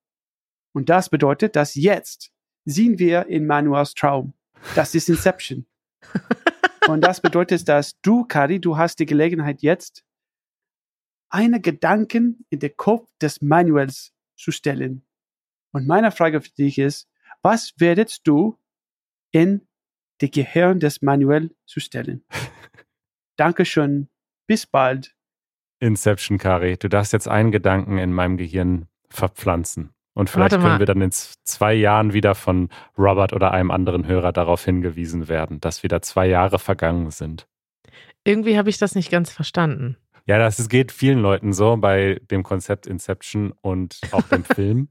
Und 0.74 0.88
das 0.88 1.10
bedeutet, 1.10 1.58
dass 1.58 1.76
jetzt 1.76 2.32
sehen 2.64 3.00
wir 3.00 3.26
in 3.28 3.46
Manuels 3.48 3.96
Traum. 3.96 4.34
Das 4.76 4.96
ist 4.96 5.10
Inception. 5.10 5.66
und 6.88 7.02
das 7.02 7.20
bedeutet, 7.20 7.68
dass 7.68 8.00
du, 8.00 8.24
Kari, 8.24 8.62
du 8.62 8.78
hast 8.78 9.00
die 9.00 9.06
Gelegenheit 9.06 9.62
jetzt 9.62 10.06
eine 11.32 11.62
Gedanken 11.62 12.46
in 12.50 12.60
den 12.60 12.76
Kopf 12.76 13.10
des 13.22 13.42
Manuels 13.42 14.14
zu 14.36 14.52
stellen. 14.52 15.04
Und 15.72 15.88
meine 15.88 16.12
Frage 16.12 16.42
für 16.42 16.52
dich 16.52 16.78
ist, 16.78 17.10
was 17.42 17.74
werdest 17.78 18.28
du 18.28 18.60
in 19.32 19.68
die 20.20 20.30
Gehirn 20.30 20.80
des 20.80 21.02
Manuel 21.02 21.56
zu 21.66 21.80
stellen? 21.80 22.24
Dankeschön. 23.38 24.10
Bis 24.48 24.66
bald. 24.68 25.16
Inception, 25.80 26.38
Kari. 26.38 26.78
Du 26.78 26.90
darfst 26.90 27.14
jetzt 27.14 27.28
einen 27.28 27.52
Gedanken 27.52 27.98
in 27.98 28.14
meinem 28.14 28.38
Gehirn 28.38 28.88
verpflanzen. 29.10 29.94
Und 30.14 30.30
vielleicht 30.30 30.60
können 30.60 30.80
wir 30.80 30.86
dann 30.86 31.02
in 31.02 31.12
zwei 31.12 31.74
Jahren 31.74 32.12
wieder 32.12 32.36
von 32.36 32.70
Robert 32.98 33.32
oder 33.32 33.52
einem 33.52 33.72
anderen 33.72 34.06
Hörer 34.06 34.34
darauf 34.34 34.66
hingewiesen 34.66 35.30
werden, 35.30 35.62
dass 35.62 35.84
wieder 35.84 36.02
zwei 36.02 36.28
Jahre 36.28 36.60
vergangen 36.60 37.12
sind. 37.12 37.48
Irgendwie 38.26 38.58
habe 38.58 38.70
ich 38.70 38.78
das 38.78 38.94
nicht 38.94 39.10
ganz 39.10 39.32
verstanden. 39.32 39.98
Ja, 40.26 40.38
das 40.38 40.70
geht 40.70 40.92
vielen 40.92 41.20
Leuten 41.20 41.54
so 41.54 41.78
bei 41.78 42.22
dem 42.30 42.44
Konzept 42.44 42.88
Inception 42.88 43.54
und 43.62 44.00
auch 44.12 44.24
dem 44.24 44.44
Film. 44.56 44.90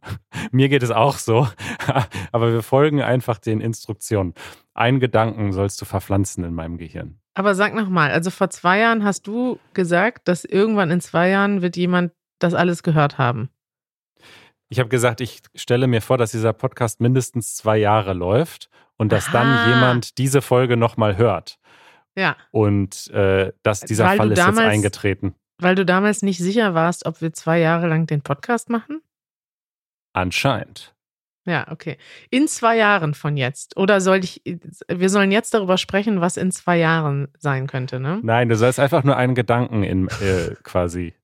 Mir 0.50 0.68
geht 0.68 0.82
es 0.82 0.90
auch 0.90 1.18
so, 1.18 1.48
aber 2.32 2.52
wir 2.52 2.62
folgen 2.62 3.02
einfach 3.02 3.38
den 3.38 3.60
Instruktionen. 3.60 4.34
Einen 4.74 5.00
Gedanken 5.00 5.52
sollst 5.52 5.80
du 5.80 5.84
verpflanzen 5.84 6.44
in 6.44 6.54
meinem 6.54 6.78
Gehirn. 6.78 7.20
Aber 7.34 7.54
sag 7.54 7.74
nochmal, 7.74 8.10
also 8.10 8.30
vor 8.30 8.50
zwei 8.50 8.80
Jahren 8.80 9.04
hast 9.04 9.26
du 9.26 9.58
gesagt, 9.72 10.26
dass 10.28 10.44
irgendwann 10.44 10.90
in 10.90 11.00
zwei 11.00 11.28
Jahren 11.28 11.62
wird 11.62 11.76
jemand 11.76 12.12
das 12.38 12.54
alles 12.54 12.82
gehört 12.82 13.18
haben. 13.18 13.50
Ich 14.68 14.78
habe 14.78 14.88
gesagt, 14.88 15.20
ich 15.20 15.42
stelle 15.54 15.86
mir 15.86 16.00
vor, 16.00 16.16
dass 16.16 16.30
dieser 16.30 16.52
Podcast 16.52 17.00
mindestens 17.00 17.56
zwei 17.56 17.76
Jahre 17.76 18.12
läuft 18.12 18.70
und 18.96 19.10
dass 19.12 19.28
Aha. 19.28 19.32
dann 19.32 19.68
jemand 19.68 20.18
diese 20.18 20.42
Folge 20.42 20.76
nochmal 20.76 21.16
hört. 21.16 21.58
Ja. 22.20 22.36
Und 22.50 23.08
äh, 23.12 23.52
dass 23.62 23.80
dieser 23.80 24.04
weil 24.04 24.18
Fall 24.18 24.32
ist 24.32 24.38
damals, 24.38 24.58
jetzt 24.58 24.66
eingetreten. 24.66 25.34
Weil 25.58 25.74
du 25.74 25.86
damals 25.86 26.20
nicht 26.20 26.38
sicher 26.38 26.74
warst, 26.74 27.06
ob 27.06 27.22
wir 27.22 27.32
zwei 27.32 27.58
Jahre 27.58 27.88
lang 27.88 28.06
den 28.06 28.20
Podcast 28.20 28.68
machen? 28.68 29.00
Anscheinend. 30.12 30.94
Ja, 31.46 31.66
okay. 31.70 31.96
In 32.28 32.46
zwei 32.46 32.76
Jahren 32.76 33.14
von 33.14 33.38
jetzt. 33.38 33.78
Oder 33.78 34.02
soll 34.02 34.22
ich, 34.22 34.42
wir 34.88 35.08
sollen 35.08 35.32
jetzt 35.32 35.54
darüber 35.54 35.78
sprechen, 35.78 36.20
was 36.20 36.36
in 36.36 36.52
zwei 36.52 36.76
Jahren 36.76 37.28
sein 37.38 37.66
könnte, 37.66 37.98
ne? 37.98 38.20
Nein, 38.22 38.50
du 38.50 38.56
sollst 38.56 38.78
einfach 38.78 39.02
nur 39.04 39.16
einen 39.16 39.34
Gedanken 39.34 39.82
in 39.82 40.08
äh, 40.08 40.54
quasi. 40.62 41.14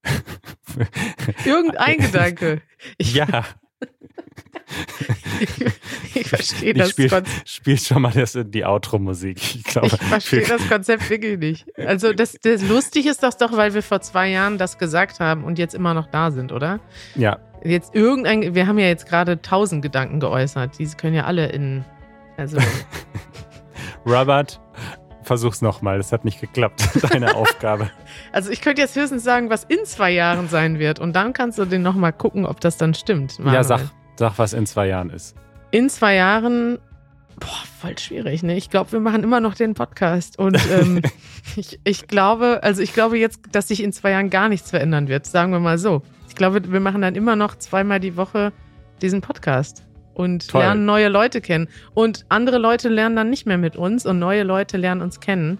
Irgendein 1.45 1.97
Gedanke. 1.99 2.63
Ich, 2.97 3.13
ja. 3.13 3.45
Ich, 6.15 6.27
verstehe 6.27 6.73
das 6.73 6.89
spiel, 6.91 7.09
Konzept. 7.09 7.49
Spiel 7.49 7.77
schon 7.79 8.01
mal 8.01 8.11
das 8.11 8.35
in 8.35 8.51
die 8.51 8.65
Outro-Musik. 8.65 9.37
Ich, 9.37 9.63
glaube, 9.63 9.87
ich 9.87 9.93
verstehe 9.95 10.45
das 10.47 10.67
Konzept 10.67 11.09
wirklich 11.09 11.37
nicht. 11.39 11.65
Also 11.77 12.13
das, 12.13 12.37
das 12.41 12.61
lustig 12.67 13.05
ist 13.05 13.23
das 13.23 13.37
doch, 13.37 13.55
weil 13.55 13.73
wir 13.73 13.83
vor 13.83 14.01
zwei 14.01 14.29
Jahren 14.29 14.57
das 14.57 14.77
gesagt 14.77 15.19
haben 15.19 15.43
und 15.43 15.57
jetzt 15.57 15.73
immer 15.73 15.93
noch 15.93 16.07
da 16.07 16.31
sind, 16.31 16.51
oder? 16.51 16.79
Ja. 17.15 17.39
Jetzt 17.63 17.95
irgendein, 17.95 18.55
wir 18.55 18.67
haben 18.67 18.77
ja 18.77 18.87
jetzt 18.87 19.07
gerade 19.07 19.41
tausend 19.41 19.81
Gedanken 19.81 20.19
geäußert. 20.19 20.77
Diese 20.77 20.95
können 20.97 21.15
ja 21.15 21.25
alle 21.25 21.47
in, 21.47 21.83
also. 22.37 22.57
Robert, 24.05 24.59
versuch's 25.27 25.61
nochmal. 25.61 25.97
Das 25.97 26.11
hat 26.11 26.25
nicht 26.25 26.41
geklappt. 26.41 26.81
Deine 27.11 27.35
Aufgabe. 27.35 27.91
Also 28.33 28.51
ich 28.51 28.61
könnte 28.61 28.81
jetzt 28.81 28.95
höchstens 28.95 29.23
sagen, 29.23 29.49
was 29.49 29.63
in 29.63 29.83
zwei 29.85 30.11
Jahren 30.11 30.47
sein 30.47 30.79
wird. 30.79 30.99
Und 30.99 31.15
dann 31.15 31.33
kannst 31.33 31.57
du 31.57 31.65
den 31.65 31.81
nochmal 31.81 32.13
gucken, 32.13 32.45
ob 32.45 32.59
das 32.59 32.77
dann 32.77 32.93
stimmt. 32.93 33.39
Manuel. 33.39 33.55
Ja, 33.55 33.63
sag, 33.63 33.81
sag, 34.17 34.37
was 34.37 34.53
in 34.53 34.65
zwei 34.65 34.87
Jahren 34.87 35.09
ist. 35.09 35.35
In 35.71 35.89
zwei 35.89 36.15
Jahren, 36.15 36.79
boah, 37.39 37.63
voll 37.79 37.97
schwierig, 37.97 38.43
ne? 38.43 38.57
Ich 38.57 38.69
glaube, 38.69 38.91
wir 38.91 38.99
machen 38.99 39.23
immer 39.23 39.39
noch 39.39 39.55
den 39.55 39.73
Podcast. 39.73 40.39
Und 40.39 40.57
ähm, 40.71 41.01
ich, 41.55 41.79
ich 41.83 42.07
glaube, 42.07 42.61
also 42.63 42.81
ich 42.81 42.93
glaube 42.93 43.17
jetzt, 43.17 43.41
dass 43.51 43.67
sich 43.67 43.83
in 43.83 43.91
zwei 43.91 44.11
Jahren 44.11 44.29
gar 44.29 44.49
nichts 44.49 44.69
verändern 44.69 45.07
wird. 45.07 45.25
Sagen 45.25 45.51
wir 45.51 45.59
mal 45.59 45.77
so 45.77 46.01
glaube, 46.37 46.71
wir 46.71 46.79
machen 46.79 47.01
dann 47.01 47.15
immer 47.15 47.35
noch 47.35 47.57
zweimal 47.57 47.99
die 47.99 48.15
Woche 48.15 48.53
diesen 49.01 49.21
Podcast 49.21 49.83
und 50.13 50.47
Toll. 50.47 50.61
lernen 50.61 50.85
neue 50.85 51.09
Leute 51.09 51.41
kennen. 51.41 51.67
Und 51.93 52.25
andere 52.29 52.57
Leute 52.57 52.89
lernen 52.89 53.15
dann 53.15 53.29
nicht 53.29 53.45
mehr 53.45 53.57
mit 53.57 53.75
uns 53.75 54.05
und 54.05 54.19
neue 54.19 54.43
Leute 54.43 54.77
lernen 54.77 55.01
uns 55.01 55.19
kennen. 55.19 55.57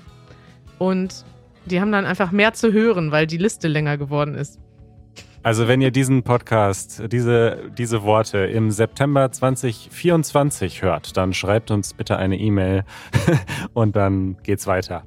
Und 0.80 1.26
die 1.66 1.82
haben 1.82 1.92
dann 1.92 2.06
einfach 2.06 2.32
mehr 2.32 2.54
zu 2.54 2.72
hören, 2.72 3.12
weil 3.12 3.28
die 3.28 3.38
Liste 3.38 3.68
länger 3.68 3.98
geworden 3.98 4.36
ist. 4.36 4.60
Also 5.44 5.68
wenn 5.68 5.82
ihr 5.82 5.92
diesen 5.92 6.24
Podcast, 6.24 7.04
diese, 7.12 7.72
diese 7.78 8.04
Worte 8.04 8.40
im 8.40 8.72
September 8.72 9.32
2024 9.32 10.82
hört, 10.82 11.16
dann 11.16 11.34
schreibt 11.34 11.72
uns 11.72 11.94
bitte 11.94 12.18
eine 12.18 12.38
E-Mail 12.38 12.84
und 13.74 13.96
dann 13.96 14.38
geht's 14.44 14.68
weiter. 14.68 15.04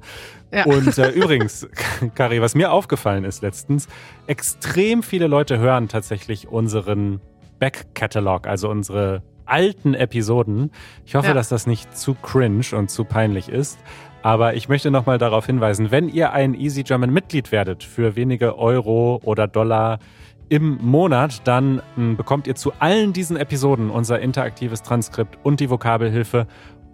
Ja. 0.51 0.65
Und 0.65 0.97
äh, 0.97 1.09
übrigens, 1.11 1.67
Kari, 2.15 2.41
was 2.41 2.55
mir 2.55 2.71
aufgefallen 2.71 3.23
ist 3.23 3.41
letztens, 3.41 3.87
extrem 4.27 5.03
viele 5.03 5.27
Leute 5.27 5.59
hören 5.59 5.87
tatsächlich 5.87 6.47
unseren 6.47 7.21
Back-Catalog, 7.59 8.47
also 8.47 8.69
unsere 8.69 9.21
alten 9.45 9.93
Episoden. 9.93 10.71
Ich 11.05 11.15
hoffe, 11.15 11.29
ja. 11.29 11.33
dass 11.33 11.49
das 11.49 11.67
nicht 11.67 11.97
zu 11.97 12.15
cringe 12.15 12.65
und 12.73 12.89
zu 12.89 13.03
peinlich 13.03 13.49
ist. 13.49 13.79
Aber 14.23 14.53
ich 14.55 14.69
möchte 14.69 14.91
nochmal 14.91 15.17
darauf 15.17 15.45
hinweisen, 15.45 15.91
wenn 15.91 16.07
ihr 16.07 16.31
ein 16.31 16.53
Easy 16.53 16.83
German 16.83 17.11
Mitglied 17.11 17.51
werdet 17.51 17.83
für 17.83 18.15
wenige 18.15 18.57
Euro 18.57 19.19
oder 19.23 19.47
Dollar 19.47 19.99
im 20.49 20.77
Monat, 20.81 21.47
dann 21.47 21.81
hm, 21.95 22.17
bekommt 22.17 22.45
ihr 22.45 22.55
zu 22.55 22.73
allen 22.79 23.13
diesen 23.13 23.37
Episoden 23.37 23.89
unser 23.89 24.19
interaktives 24.19 24.83
Transkript 24.83 25.39
und 25.43 25.59
die 25.59 25.69
Vokabelhilfe 25.69 26.45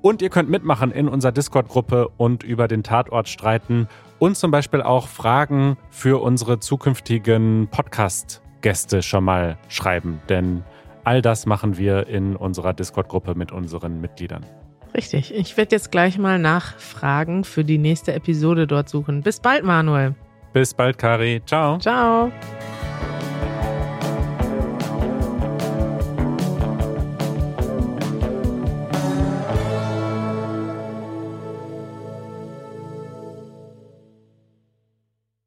und 0.02 0.22
ihr 0.22 0.30
könnt 0.30 0.50
mitmachen 0.50 0.92
in 0.92 1.08
unserer 1.10 1.32
Discord-Gruppe 1.32 2.10
und 2.18 2.44
über 2.44 2.68
den 2.68 2.84
Tatort 2.84 3.28
streiten 3.28 3.88
und 4.20 4.38
zum 4.38 4.52
Beispiel 4.52 4.82
auch 4.82 5.08
Fragen 5.08 5.78
für 5.90 6.22
unsere 6.22 6.60
zukünftigen 6.60 7.68
Podcast-Gäste 7.72 9.02
schon 9.02 9.24
mal 9.24 9.58
schreiben. 9.70 10.22
Denn 10.30 10.64
all 11.04 11.22
das 11.22 11.46
machen 11.46 11.78
wir 11.78 12.08
in 12.08 12.36
unserer 12.36 12.74
Discord-Gruppe 12.74 13.36
mit 13.36 13.52
unseren 13.52 14.00
Mitgliedern. 14.00 14.46
Richtig. 14.98 15.34
Ich 15.34 15.56
werde 15.56 15.76
jetzt 15.76 15.92
gleich 15.92 16.18
mal 16.18 16.40
Nachfragen 16.40 17.44
für 17.44 17.64
die 17.64 17.78
nächste 17.78 18.14
Episode 18.14 18.66
dort 18.66 18.90
suchen. 18.90 19.22
Bis 19.22 19.40
bald, 19.40 19.64
Manuel. 19.64 20.16
Bis 20.54 20.74
bald, 20.74 20.98
Kari. 20.98 21.42
Ciao. 21.46 21.78
Ciao. 21.78 22.32